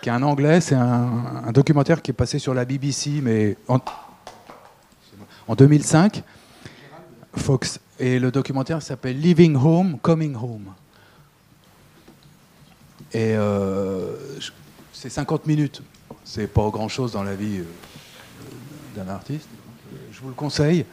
[0.00, 0.60] qui est un anglais.
[0.60, 3.80] C'est un, documentaire qui est passé sur la BBC, mais en,
[5.54, 6.22] 2005.
[7.34, 7.80] Fox.
[7.98, 10.72] Et le documentaire s'appelle Living Home, Coming Home.
[13.12, 14.14] Et euh,
[14.92, 15.82] c'est 50 minutes
[16.26, 17.64] c'est pas grand chose dans la vie euh,
[18.96, 19.48] d'un artiste.
[20.12, 20.84] Je vous le conseille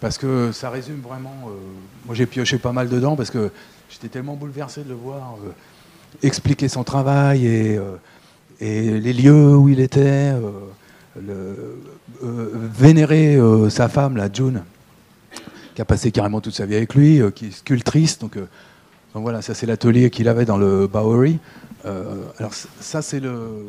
[0.00, 1.34] parce que ça résume vraiment.
[1.46, 1.50] Euh,
[2.06, 3.50] moi, j'ai pioché pas mal dedans parce que
[3.90, 5.50] j'étais tellement bouleversé de le voir euh,
[6.22, 7.78] expliquer son travail et,
[8.60, 10.32] et, les lieux où il était,
[12.22, 13.38] vénérer
[13.68, 14.62] sa femme, la June,
[15.74, 18.18] qui a passé carrément toute sa vie avec lui, qui est sculptrice.
[18.20, 21.38] Donc, donc voilà, ça c'est l'atelier qu'il avait dans le Bowery.
[21.84, 23.66] alors ça c'est le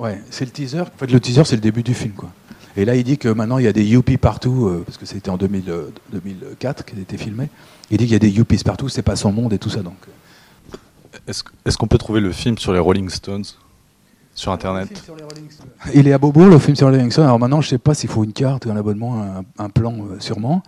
[0.00, 0.80] Ouais, c'est le teaser.
[0.80, 2.30] En fait, le teaser, c'est le début du film, quoi.
[2.74, 5.04] Et là, il dit que maintenant, il y a des yuppies partout, euh, parce que
[5.04, 5.70] c'était en 2000,
[6.10, 7.50] 2004 qu'il a été filmé.
[7.90, 9.82] Il dit qu'il y a des yuppies partout, c'est pas son monde et tout ça,
[9.82, 9.98] donc.
[11.26, 13.44] Est-ce qu'on peut trouver le film sur les Rolling Stones
[14.34, 14.88] sur Internet?
[15.92, 17.26] Il est à Bobo, le film sur les Rolling Stones.
[17.26, 20.16] Alors maintenant, je sais pas s'il faut une carte ou un abonnement, un, plan, euh,
[20.18, 20.62] sûrement.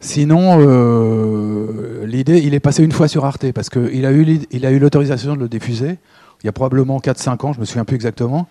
[0.00, 4.64] Sinon, euh, l'idée, il est passé une fois sur Arte, parce qu'il a eu, il
[4.64, 5.98] a eu l'autorisation de le diffuser
[6.42, 8.48] il y a probablement 4-5 ans, je me souviens plus exactement.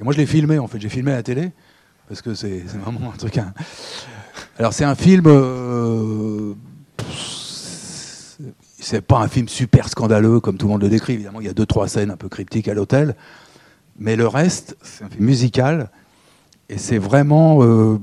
[0.00, 0.80] Et moi, je l'ai filmé, en fait.
[0.80, 1.52] J'ai filmé à la télé,
[2.08, 3.38] parce que c'est vraiment un truc.
[3.38, 3.52] Hein.
[4.58, 5.24] Alors, c'est un film.
[5.26, 6.54] Euh,
[8.78, 11.14] c'est pas un film super scandaleux, comme tout le monde le décrit.
[11.14, 13.16] Évidemment, il y a deux, trois scènes un peu cryptiques à l'hôtel.
[13.98, 15.90] Mais le reste, c'est un film musical.
[16.68, 17.62] Et c'est vraiment.
[17.62, 17.98] Euh,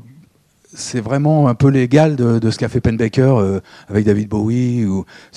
[0.76, 4.88] c'est vraiment un peu l'égal de, ce qu'a fait Penn Baker euh, avec David Bowie.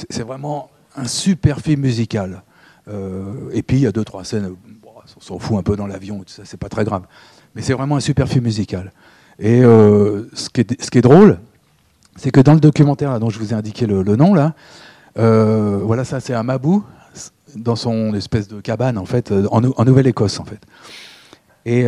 [0.09, 2.43] C'est vraiment un super film musical.
[2.89, 4.55] Euh, et puis il y a deux, trois scènes,
[5.17, 7.03] on s'en fout un peu dans l'avion, ça, c'est pas très grave.
[7.55, 8.93] Mais c'est vraiment un super film musical.
[9.39, 11.39] Et euh, ce, qui est, ce, qui est, drôle,
[12.17, 14.55] c'est que dans le documentaire dont je vous ai indiqué le, nom, là,
[15.19, 16.85] euh, voilà, ça c'est un Mabou,
[17.55, 20.61] dans son espèce de cabane, en fait, en, Nouvelle-Écosse, en fait.
[21.65, 21.85] Et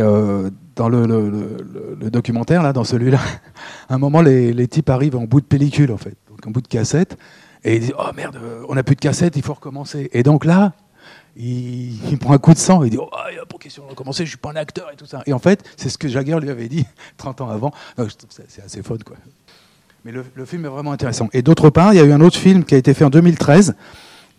[0.75, 3.19] dans le, documentaire, là, dans celui-là,
[3.89, 6.15] à un moment, les, les, types arrivent en bout de pellicule, en fait,
[6.45, 7.17] en bout de cassette,
[7.63, 10.09] et ils disent Oh merde, on n'a plus de cassette, il faut recommencer.
[10.13, 10.73] Et donc là,
[11.35, 14.37] il, prend un coup de sang, il dit Oh, pas question de recommencer, je suis
[14.37, 15.21] pas un acteur et tout ça.
[15.25, 16.85] Et en fait, c'est ce que Jagger lui avait dit
[17.17, 17.73] 30 ans avant.
[18.29, 19.15] c'est assez fun, quoi.
[20.05, 21.27] Mais le, film est vraiment intéressant.
[21.33, 23.09] Et d'autre part, il y a eu un autre film qui a été fait en
[23.09, 23.75] 2013,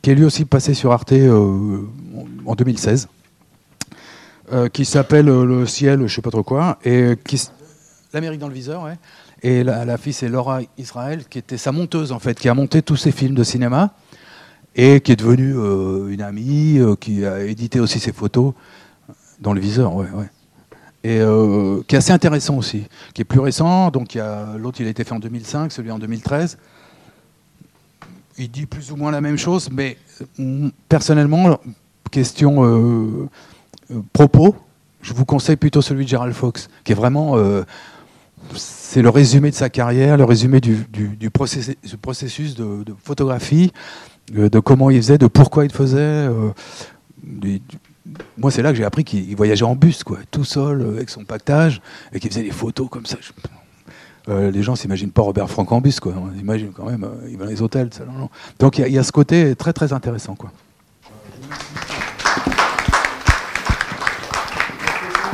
[0.00, 1.86] qui est lui aussi passé sur Arte euh,
[2.46, 3.08] en 2016,
[4.52, 7.14] euh, qui s'appelle euh, Le ciel, je sais pas trop quoi, et
[8.14, 8.96] l'Amérique dans le viseur, ouais.
[9.42, 12.82] Et la, fille, c'est Laura Israël, qui était sa monteuse, en fait, qui a monté
[12.82, 13.94] tous ses films de cinéma
[14.76, 18.54] et qui est devenue euh, une amie, euh, qui a édité aussi ses photos
[19.40, 20.28] dans le viseur, ouais, ouais.
[21.02, 22.84] Et euh, qui est assez intéressant aussi,
[23.14, 23.90] qui est plus récent.
[23.90, 24.18] Donc
[24.58, 26.58] l'autre, il a été fait en 2005, celui en 2013.
[28.36, 29.96] Il dit plus ou moins la même chose, mais
[30.38, 31.58] mm, personnellement,
[32.10, 33.28] question
[34.12, 34.54] propos,
[35.00, 37.38] je vous conseille plutôt celui de Gerald Fox, qui est vraiment
[38.54, 43.72] c'est le résumé de sa carrière, le résumé du, processus, de, photographie,
[44.30, 45.98] de, comment il faisait, de pourquoi il faisait.
[45.98, 46.50] Euh,
[48.38, 51.10] moi, c'est là que j'ai appris qu'il voyageait en bus, quoi, tout seul, euh, avec
[51.10, 51.80] son pactage,
[52.12, 53.16] et qu'il faisait des photos comme ça.
[54.28, 56.14] les gens s'imaginent pas Robert Franck en bus, quoi.
[56.16, 57.90] On imagine quand même, il va dans les hôtels.
[58.58, 60.52] Donc il y, a ce côté très très intéressant, quoi.